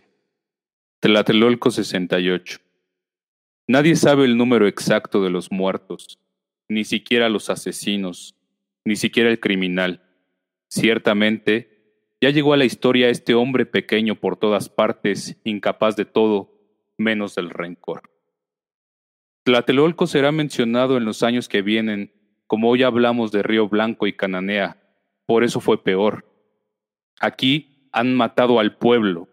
Tlatelolco 1.00 1.72
68. 1.72 2.60
Nadie 3.72 3.96
sabe 3.96 4.26
el 4.26 4.36
número 4.36 4.68
exacto 4.68 5.24
de 5.24 5.30
los 5.30 5.50
muertos, 5.50 6.20
ni 6.68 6.84
siquiera 6.84 7.30
los 7.30 7.50
asesinos, 7.50 8.36
ni 8.84 8.98
siquiera 8.98 9.30
el 9.30 9.40
criminal. 9.40 10.04
Ciertamente, 10.68 11.96
ya 12.20 12.32
llegó 12.32 12.52
a 12.52 12.58
la 12.58 12.66
historia 12.66 13.08
este 13.08 13.34
hombre 13.34 13.66
pequeño 13.66 14.16
por 14.16 14.36
todas 14.36 14.68
partes, 14.68 15.40
incapaz 15.46 15.96
de 15.96 16.04
todo, 16.04 16.52
menos 16.98 17.34
del 17.36 17.50
rencor. 17.50 18.12
Tlatelolco 19.44 20.06
será 20.06 20.34
mencionado 20.34 20.98
en 20.98 21.06
los 21.06 21.24
años 21.24 21.48
que 21.48 21.62
vienen, 21.62 22.12
como 22.48 22.70
hoy 22.70 22.84
hablamos 22.84 23.32
de 23.32 23.42
Río 23.42 23.70
Blanco 23.70 24.06
y 24.06 24.12
Cananea, 24.12 24.84
por 25.26 25.46
eso 25.46 25.62
fue 25.62 25.82
peor. 25.82 26.26
Aquí 27.22 27.88
han 27.94 28.16
matado 28.16 28.60
al 28.60 28.76
pueblo. 28.76 29.30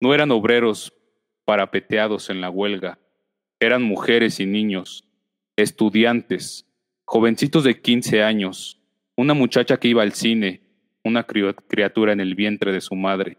No 0.00 0.14
eran 0.14 0.30
obreros 0.30 0.92
parapeteados 1.44 2.30
en 2.30 2.40
la 2.40 2.50
huelga, 2.50 3.00
eran 3.60 3.82
mujeres 3.82 4.40
y 4.40 4.46
niños, 4.46 5.08
estudiantes, 5.56 6.66
jovencitos 7.04 7.64
de 7.64 7.80
15 7.80 8.22
años, 8.22 8.80
una 9.16 9.34
muchacha 9.34 9.78
que 9.78 9.88
iba 9.88 10.02
al 10.02 10.12
cine, 10.12 10.62
una 11.04 11.24
criatura 11.24 12.12
en 12.12 12.20
el 12.20 12.34
vientre 12.34 12.72
de 12.72 12.80
su 12.80 12.94
madre 12.94 13.38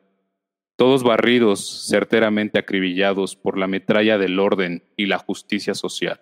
todos 0.77 1.03
barridos 1.03 1.87
certeramente 1.87 2.59
acribillados 2.59 3.35
por 3.35 3.57
la 3.57 3.67
metralla 3.67 4.19
del 4.19 4.39
orden 4.39 4.83
y 4.95 5.07
la 5.07 5.17
justicia 5.17 5.73
social. 5.73 6.21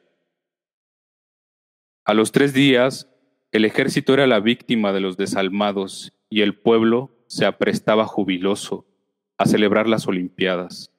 A 2.06 2.14
los 2.14 2.32
tres 2.32 2.54
días, 2.54 3.12
el 3.52 3.66
ejército 3.66 4.14
era 4.14 4.28
la 4.28 4.40
víctima 4.40 4.94
de 4.94 5.02
los 5.02 5.18
desalmados 5.18 6.14
y 6.30 6.42
el 6.42 6.58
pueblo 6.58 7.12
se 7.28 7.46
aprestaba 7.46 8.06
jubiloso 8.06 8.88
a 9.38 9.46
celebrar 9.46 9.90
las 9.90 10.08
Olimpiadas, 10.08 10.92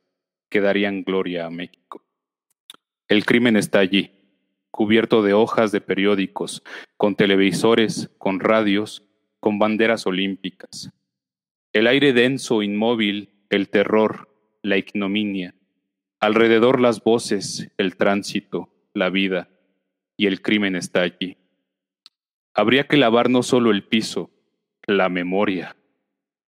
que 0.51 0.61
darían 0.61 1.03
gloria 1.03 1.47
a 1.47 1.51
México. 1.51 2.05
El 3.09 3.25
crimen 3.25 3.57
está 3.57 3.79
allí, 3.79 4.11
cubierto 4.73 5.23
de 5.23 5.33
hojas 5.33 5.71
de 5.71 5.81
periódicos, 5.81 6.65
con 6.97 7.15
televisores, 7.15 8.11
con 8.19 8.41
radios, 8.41 9.05
con 9.39 9.61
banderas 9.61 10.07
olímpicas. 10.07 10.91
El 11.73 11.87
aire 11.87 12.13
denso, 12.13 12.63
inmóvil, 12.63 13.31
el 13.49 13.69
terror, 13.69 14.29
la 14.63 14.77
ignominia, 14.77 15.55
alrededor 16.19 16.81
las 16.81 17.05
voces, 17.05 17.71
el 17.79 17.97
tránsito, 17.97 18.71
la 18.93 19.09
vida, 19.09 19.51
y 20.17 20.27
el 20.27 20.43
crimen 20.43 20.75
está 20.75 21.03
allí. 21.03 21.37
Habría 22.55 22.89
que 22.89 22.97
lavar 22.97 23.31
no 23.31 23.45
solo 23.45 23.71
el 23.71 23.85
piso, 23.85 24.31
la 24.87 25.09
memoria. 25.09 25.77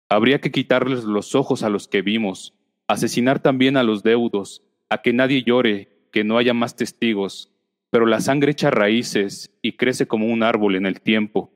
Habría 0.08 0.40
que 0.40 0.50
quitarles 0.50 1.04
los 1.04 1.36
ojos 1.36 1.62
a 1.62 1.68
los 1.68 1.86
que 1.86 2.02
vimos, 2.02 2.54
asesinar 2.88 3.40
también 3.40 3.76
a 3.76 3.84
los 3.84 4.02
deudos, 4.02 4.64
a 4.88 5.02
que 5.02 5.12
nadie 5.12 5.44
llore, 5.44 5.97
que 6.10 6.24
no 6.24 6.38
haya 6.38 6.54
más 6.54 6.76
testigos. 6.76 7.52
Pero 7.90 8.06
la 8.06 8.20
sangre 8.20 8.52
echa 8.52 8.70
raíces 8.70 9.50
y 9.62 9.72
crece 9.76 10.06
como 10.06 10.26
un 10.26 10.42
árbol 10.42 10.76
en 10.76 10.86
el 10.86 11.00
tiempo, 11.00 11.52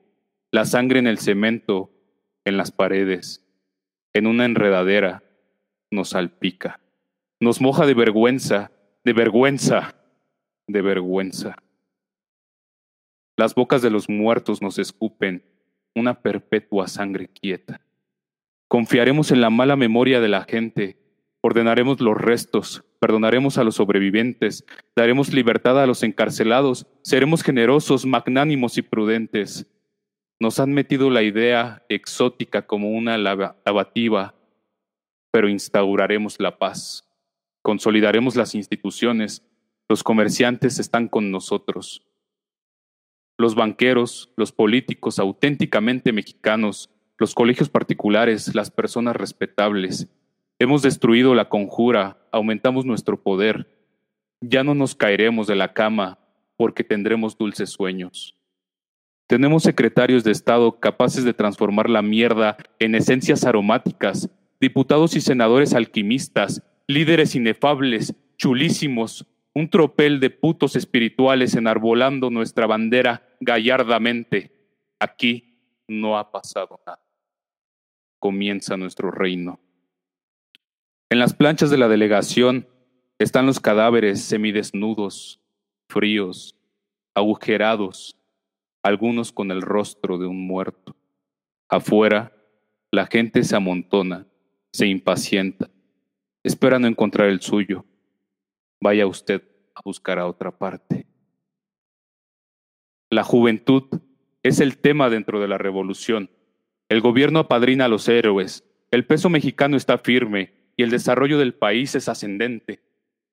la 0.51 0.65
sangre 0.65 0.99
en 0.99 1.07
el 1.07 1.19
cemento, 1.19 1.91
en 2.45 2.57
las 2.57 2.71
paredes, 2.71 3.47
en 4.13 4.27
una 4.27 4.45
enredadera, 4.45 5.23
nos 5.91 6.11
salpica, 6.11 6.81
nos 7.41 7.61
moja 7.61 7.87
de 7.87 7.95
vergüenza, 7.95 8.71
de 9.05 9.13
vergüenza, 9.13 9.95
de 10.67 10.83
vergüenza. 10.83 11.57
Las 13.37 13.55
bocas 13.55 13.83
de 13.83 13.91
los 13.91 14.09
muertos 14.09 14.63
nos 14.63 14.79
escupen 14.79 15.45
una 15.95 16.23
perpetua 16.23 16.87
sangre 16.89 17.29
quieta. 17.29 17.81
Confiaremos 18.69 19.31
en 19.31 19.41
la 19.41 19.51
mala 19.51 19.77
memoria 19.77 20.21
de 20.21 20.29
la 20.29 20.45
gente, 20.45 21.02
ordenaremos 21.43 22.01
los 22.01 22.17
restos, 22.17 22.85
perdonaremos 22.99 23.59
a 23.59 23.65
los 23.65 23.75
sobrevivientes, 23.75 24.65
daremos 24.97 25.35
libertad 25.35 25.79
a 25.83 25.87
los 25.87 26.03
encarcelados, 26.03 26.87
seremos 27.03 27.43
generosos, 27.43 28.07
magnánimos 28.07 28.79
y 28.79 28.83
prudentes. 28.83 29.67
Nos 30.41 30.59
han 30.59 30.73
metido 30.73 31.11
la 31.11 31.23
idea 31.23 31.85
exótica 31.91 32.67
como 32.67 32.91
una 32.91 33.19
lavativa 33.19 34.35
pero 35.33 35.49
instauraremos 35.49 36.39
la 36.39 36.59
paz, 36.59 37.09
consolidaremos 37.63 38.37
las 38.37 38.55
instituciones, 38.55 39.43
los 39.89 40.05
comerciantes 40.05 40.79
están 40.79 41.09
con 41.09 41.31
nosotros. 41.31 42.07
Los 43.39 43.55
banqueros, 43.55 44.33
los 44.37 44.53
políticos 44.53 45.19
auténticamente 45.19 46.13
mexicanos, 46.13 46.91
los 47.19 47.35
colegios 47.35 47.71
particulares, 47.71 48.55
las 48.55 48.71
personas 48.71 49.17
respetables. 49.17 50.09
Hemos 50.59 50.83
destruido 50.83 51.35
la 51.35 51.49
conjura, 51.49 52.19
aumentamos 52.31 52.85
nuestro 52.85 53.23
poder. 53.23 53.67
Ya 54.41 54.65
no 54.65 54.75
nos 54.75 54.95
caeremos 54.95 55.47
de 55.47 55.57
la 55.57 55.73
cama 55.73 56.19
porque 56.57 56.85
tendremos 56.85 57.37
dulces 57.37 57.71
sueños. 57.71 58.37
Tenemos 59.27 59.63
secretarios 59.63 60.25
de 60.25 60.33
Estado 60.33 60.79
capaces 60.79 61.25
de 61.25 61.35
transformar 61.35 61.89
la 61.89 62.03
mierda 62.03 62.57
en 62.79 62.95
esencias 62.95 63.45
aromáticas 63.45 64.31
diputados 64.63 65.17
y 65.17 65.21
senadores 65.21 65.75
alquimistas, 65.75 66.63
líderes 66.87 67.35
inefables, 67.35 68.15
chulísimos, 68.37 69.27
un 69.55 69.69
tropel 69.69 70.21
de 70.21 70.31
putos 70.31 70.77
espirituales 70.77 71.57
enarbolando 71.57 72.31
nuestra 72.31 72.69
bandera 72.69 73.27
gallardamente. 73.41 74.53
Aquí 75.01 75.59
no 75.89 76.17
ha 76.17 76.31
pasado 76.31 76.81
nada. 76.87 77.03
Comienza 78.21 78.77
nuestro 78.77 79.11
reino. 79.11 79.59
En 81.13 81.19
las 81.19 81.35
planchas 81.35 81.69
de 81.69 81.77
la 81.77 81.89
delegación 81.89 82.67
están 83.19 83.45
los 83.45 83.61
cadáveres 83.61 84.23
semidesnudos, 84.23 85.43
fríos, 85.87 86.57
agujerados, 87.15 88.17
algunos 88.83 89.31
con 89.31 89.51
el 89.51 89.61
rostro 89.61 90.17
de 90.17 90.25
un 90.25 90.47
muerto. 90.47 90.97
Afuera, 91.69 92.33
la 92.91 93.05
gente 93.09 93.45
se 93.45 93.55
amontona 93.55 94.27
se 94.73 94.87
impacienta, 94.87 95.69
espera 96.43 96.79
no 96.79 96.87
encontrar 96.87 97.29
el 97.29 97.43
suyo. 97.43 97.85
Vaya 98.81 99.07
usted 99.07 99.43
a 99.75 99.83
buscar 99.85 100.19
a 100.19 100.27
otra 100.27 100.51
parte. 100.51 101.07
La 103.11 103.23
juventud 103.23 103.85
es 104.43 104.61
el 104.61 104.79
tema 104.79 105.11
dentro 105.11 105.41
de 105.41 105.49
la 105.49 105.59
revolución. 105.59 106.31
El 106.89 107.03
gobierno 107.03 107.41
apadrina 107.41 107.85
a 107.85 107.89
los 107.89 108.09
héroes, 108.09 108.65
el 108.91 109.05
peso 109.05 109.29
mexicano 109.29 109.77
está 109.77 109.99
firme 109.99 110.62
y 110.77 110.83
el 110.83 110.91
desarrollo 110.91 111.39
del 111.39 111.55
país 111.55 111.95
es 111.95 112.09
ascendente. 112.09 112.81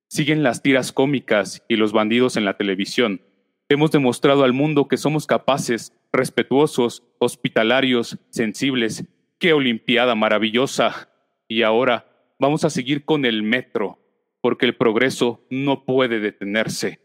Siguen 0.07 0.43
las 0.43 0.61
tiras 0.61 0.91
cómicas 0.91 1.63
y 1.67 1.75
los 1.75 1.93
bandidos 1.93 2.35
en 2.37 2.45
la 2.45 2.57
televisión. 2.57 3.21
Hemos 3.69 3.91
demostrado 3.91 4.43
al 4.43 4.53
mundo 4.53 4.87
que 4.87 4.97
somos 4.97 5.27
capaces, 5.27 5.93
respetuosos, 6.11 7.03
hospitalarios, 7.19 8.17
sensibles. 8.29 9.05
¡Qué 9.37 9.53
Olimpiada 9.53 10.15
maravillosa! 10.15 11.09
Y 11.47 11.61
ahora 11.61 12.09
vamos 12.39 12.63
a 12.65 12.69
seguir 12.69 13.05
con 13.05 13.25
el 13.25 13.43
metro, 13.43 13.99
porque 14.41 14.65
el 14.65 14.75
progreso 14.75 15.45
no 15.49 15.85
puede 15.85 16.19
detenerse. 16.19 16.99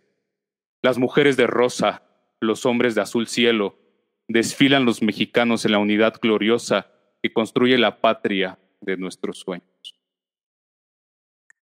Las 0.82 0.98
mujeres 0.98 1.36
de 1.36 1.46
rosa, 1.46 2.02
los 2.40 2.66
hombres 2.66 2.94
de 2.94 3.02
azul 3.02 3.26
cielo, 3.26 3.78
desfilan 4.28 4.84
los 4.84 5.02
mexicanos 5.02 5.64
en 5.64 5.72
la 5.72 5.78
unidad 5.78 6.14
gloriosa 6.20 6.90
que 7.22 7.32
construye 7.32 7.78
la 7.78 8.00
patria 8.00 8.58
de 8.80 8.96
nuestros 8.96 9.38
sueños. 9.38 10.03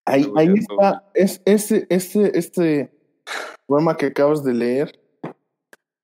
Ahí, 0.05 0.27
está, 0.55 1.09
es, 1.15 1.41
este, 1.45 1.87
este, 1.89 2.37
este 2.39 2.93
poema 3.67 3.97
que 3.97 4.07
acabas 4.07 4.43
de 4.43 4.55
leer 4.55 5.01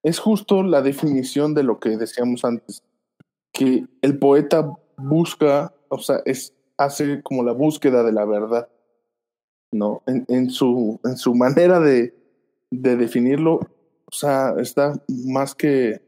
es 0.05 0.19
justo 0.21 0.63
la 0.63 0.83
definición 0.83 1.55
de 1.55 1.65
lo 1.65 1.81
que 1.81 1.97
decíamos 1.97 2.45
antes, 2.45 2.83
que 3.53 3.87
el 4.03 4.19
poeta 4.19 4.73
busca, 4.97 5.75
o 5.89 5.99
sea, 5.99 6.21
es, 6.25 6.55
hace 6.77 7.23
como 7.23 7.43
la 7.43 7.53
búsqueda 7.53 8.05
de 8.05 8.13
la 8.13 8.25
verdad, 8.25 8.69
¿no? 9.73 10.03
En, 10.07 10.25
en 10.29 10.51
su, 10.51 11.01
en 11.05 11.17
su 11.17 11.35
manera 11.35 11.81
de, 11.81 12.15
de 12.71 12.97
definirlo, 12.97 13.55
o 13.55 14.13
sea, 14.13 14.55
está 14.59 14.95
más 15.09 15.55
que, 15.55 16.01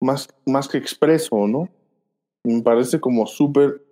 más, 0.00 0.28
más 0.46 0.68
que 0.68 0.78
expreso, 0.78 1.46
¿no? 1.46 1.68
Me 2.42 2.62
parece 2.62 3.00
como 3.00 3.26
súper, 3.26 3.84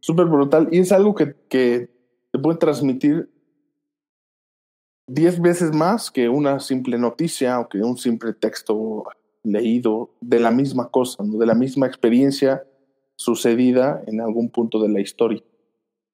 súper 0.00 0.26
brutal 0.26 0.68
y 0.70 0.78
es 0.78 0.92
algo 0.92 1.14
que, 1.14 1.34
que 1.48 1.93
te 2.34 2.40
puede 2.40 2.58
transmitir 2.58 3.30
diez 5.06 5.40
veces 5.40 5.72
más 5.72 6.10
que 6.10 6.28
una 6.28 6.58
simple 6.58 6.98
noticia 6.98 7.60
o 7.60 7.68
que 7.68 7.78
un 7.78 7.96
simple 7.96 8.32
texto 8.32 9.04
leído 9.44 10.16
de 10.20 10.40
la 10.40 10.50
misma 10.50 10.90
cosa, 10.90 11.22
de 11.22 11.46
la 11.46 11.54
misma 11.54 11.86
experiencia 11.86 12.66
sucedida 13.14 14.02
en 14.08 14.20
algún 14.20 14.50
punto 14.50 14.82
de 14.82 14.88
la 14.88 15.00
historia. 15.00 15.44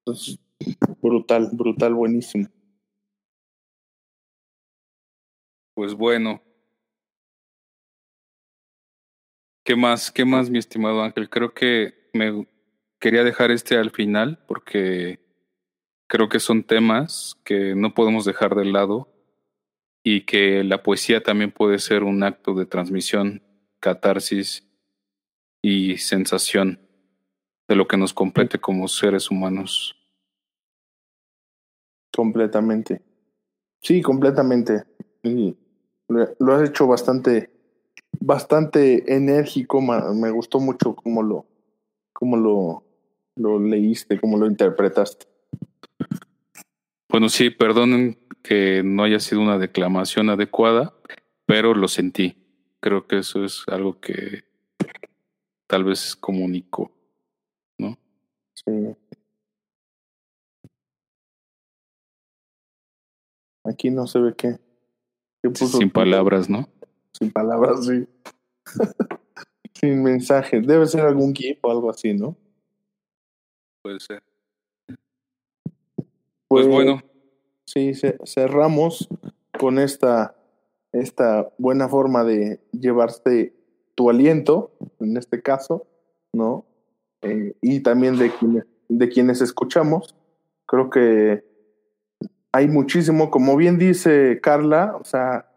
Entonces, 0.00 0.38
brutal, 1.00 1.48
brutal, 1.54 1.94
buenísimo. 1.94 2.48
Pues 5.72 5.94
bueno. 5.94 6.42
¿Qué 9.64 9.74
más? 9.74 10.12
¿Qué 10.12 10.26
más, 10.26 10.50
mi 10.50 10.58
estimado 10.58 11.02
Ángel? 11.02 11.30
Creo 11.30 11.54
que 11.54 12.10
me 12.12 12.46
quería 12.98 13.24
dejar 13.24 13.50
este 13.50 13.78
al 13.78 13.90
final 13.90 14.44
porque 14.46 15.29
creo 16.10 16.28
que 16.28 16.40
son 16.40 16.64
temas 16.64 17.38
que 17.44 17.76
no 17.76 17.94
podemos 17.94 18.24
dejar 18.24 18.56
de 18.56 18.64
lado 18.64 19.08
y 20.02 20.26
que 20.26 20.64
la 20.64 20.82
poesía 20.82 21.22
también 21.22 21.52
puede 21.52 21.78
ser 21.78 22.02
un 22.02 22.24
acto 22.24 22.52
de 22.54 22.66
transmisión, 22.66 23.42
catarsis 23.78 24.68
y 25.62 25.98
sensación 25.98 26.80
de 27.68 27.76
lo 27.76 27.86
que 27.86 27.96
nos 27.96 28.12
complete 28.12 28.58
como 28.58 28.88
seres 28.88 29.30
humanos. 29.30 29.96
Completamente. 32.12 33.02
Sí, 33.80 34.02
completamente. 34.02 34.82
Lo 36.08 36.54
has 36.54 36.68
hecho 36.68 36.88
bastante, 36.88 37.50
bastante 38.18 39.14
enérgico. 39.14 39.80
Me 39.80 40.30
gustó 40.32 40.58
mucho 40.58 40.96
cómo 40.96 41.22
lo, 41.22 41.46
cómo 42.12 42.36
lo, 42.36 42.82
lo 43.36 43.60
leíste, 43.60 44.18
cómo 44.18 44.36
lo 44.38 44.46
interpretaste. 44.46 45.29
Bueno, 47.08 47.28
sí, 47.28 47.50
perdonen 47.50 48.18
que 48.42 48.82
no 48.84 49.02
haya 49.02 49.20
sido 49.20 49.40
una 49.40 49.58
declamación 49.58 50.30
adecuada, 50.30 50.94
pero 51.46 51.74
lo 51.74 51.88
sentí. 51.88 52.36
Creo 52.80 53.06
que 53.06 53.18
eso 53.18 53.44
es 53.44 53.64
algo 53.66 54.00
que 54.00 54.44
tal 55.66 55.84
vez 55.84 56.16
comunico, 56.16 56.92
¿no? 57.78 57.98
Sí. 58.54 58.96
Aquí 63.64 63.90
no 63.90 64.06
se 64.06 64.20
ve 64.20 64.34
qué. 64.36 64.58
Sin 65.54 65.90
palabras, 65.90 66.48
¿no? 66.48 66.68
Sin 67.12 67.30
palabras, 67.30 67.86
sí. 67.86 68.06
Sin 69.74 70.02
mensaje. 70.02 70.60
Debe 70.60 70.86
ser 70.86 71.02
algún 71.02 71.34
GIF 71.34 71.58
o 71.62 71.70
algo 71.70 71.90
así, 71.90 72.12
¿no? 72.14 72.36
Puede 73.82 74.00
ser. 74.00 74.22
Pues, 76.50 76.66
bueno. 76.66 77.00
Sí, 77.64 77.92
cerramos 78.24 79.08
con 79.56 79.78
esta, 79.78 80.34
esta 80.90 81.48
buena 81.58 81.88
forma 81.88 82.24
de 82.24 82.60
llevarte 82.72 83.54
tu 83.94 84.10
aliento, 84.10 84.72
en 84.98 85.16
este 85.16 85.42
caso, 85.42 85.86
¿no? 86.32 86.66
Eh, 87.22 87.54
y 87.62 87.80
también 87.84 88.18
de 88.18 88.32
quienes, 88.32 88.64
de 88.88 89.08
quienes 89.08 89.40
escuchamos. 89.42 90.16
Creo 90.66 90.90
que 90.90 91.44
hay 92.50 92.66
muchísimo, 92.66 93.30
como 93.30 93.56
bien 93.56 93.78
dice 93.78 94.40
Carla, 94.42 94.96
o 95.00 95.04
sea, 95.04 95.52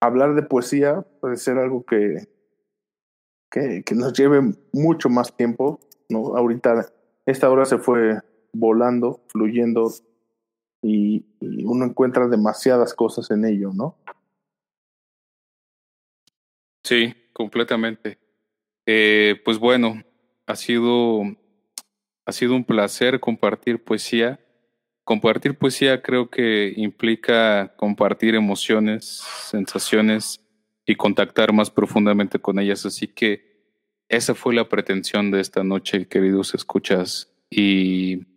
hablar 0.00 0.34
de 0.34 0.44
poesía 0.44 1.04
puede 1.20 1.36
ser 1.36 1.58
algo 1.58 1.84
que, 1.84 2.26
que, 3.50 3.82
que 3.84 3.94
nos 3.94 4.14
lleve 4.14 4.40
mucho 4.72 5.10
más 5.10 5.36
tiempo, 5.36 5.78
¿no? 6.08 6.38
Ahorita, 6.38 6.90
esta 7.26 7.50
hora 7.50 7.66
se 7.66 7.76
fue 7.76 8.18
volando, 8.54 9.20
fluyendo 9.28 9.90
y, 10.82 11.24
uno 11.64 11.84
encuentra 11.84 12.28
demasiadas 12.28 12.92
cosas 12.92 13.30
en 13.30 13.44
ello, 13.44 13.70
¿no? 13.72 13.96
Sí, 16.82 17.14
completamente. 17.32 18.18
Eh, 18.84 19.40
pues 19.44 19.58
bueno, 19.58 20.02
ha 20.46 20.56
sido, 20.56 21.22
ha 22.26 22.32
sido 22.32 22.54
un 22.54 22.64
placer 22.64 23.20
compartir 23.20 23.82
poesía. 23.82 24.40
Compartir 25.04 25.56
poesía 25.56 26.02
creo 26.02 26.30
que 26.30 26.74
implica 26.76 27.74
compartir 27.76 28.34
emociones, 28.34 29.24
sensaciones 29.44 30.40
y 30.84 30.96
contactar 30.96 31.52
más 31.52 31.70
profundamente 31.70 32.40
con 32.40 32.58
ellas. 32.58 32.84
Así 32.86 33.06
que 33.06 33.52
esa 34.08 34.34
fue 34.34 34.54
la 34.54 34.68
pretensión 34.68 35.30
de 35.30 35.40
esta 35.40 35.64
noche, 35.64 36.06
queridos 36.06 36.54
escuchas. 36.54 37.32
Y 37.50 38.31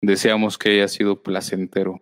Deseamos 0.00 0.58
que 0.58 0.70
haya 0.70 0.88
sido 0.88 1.22
placentero 1.22 2.00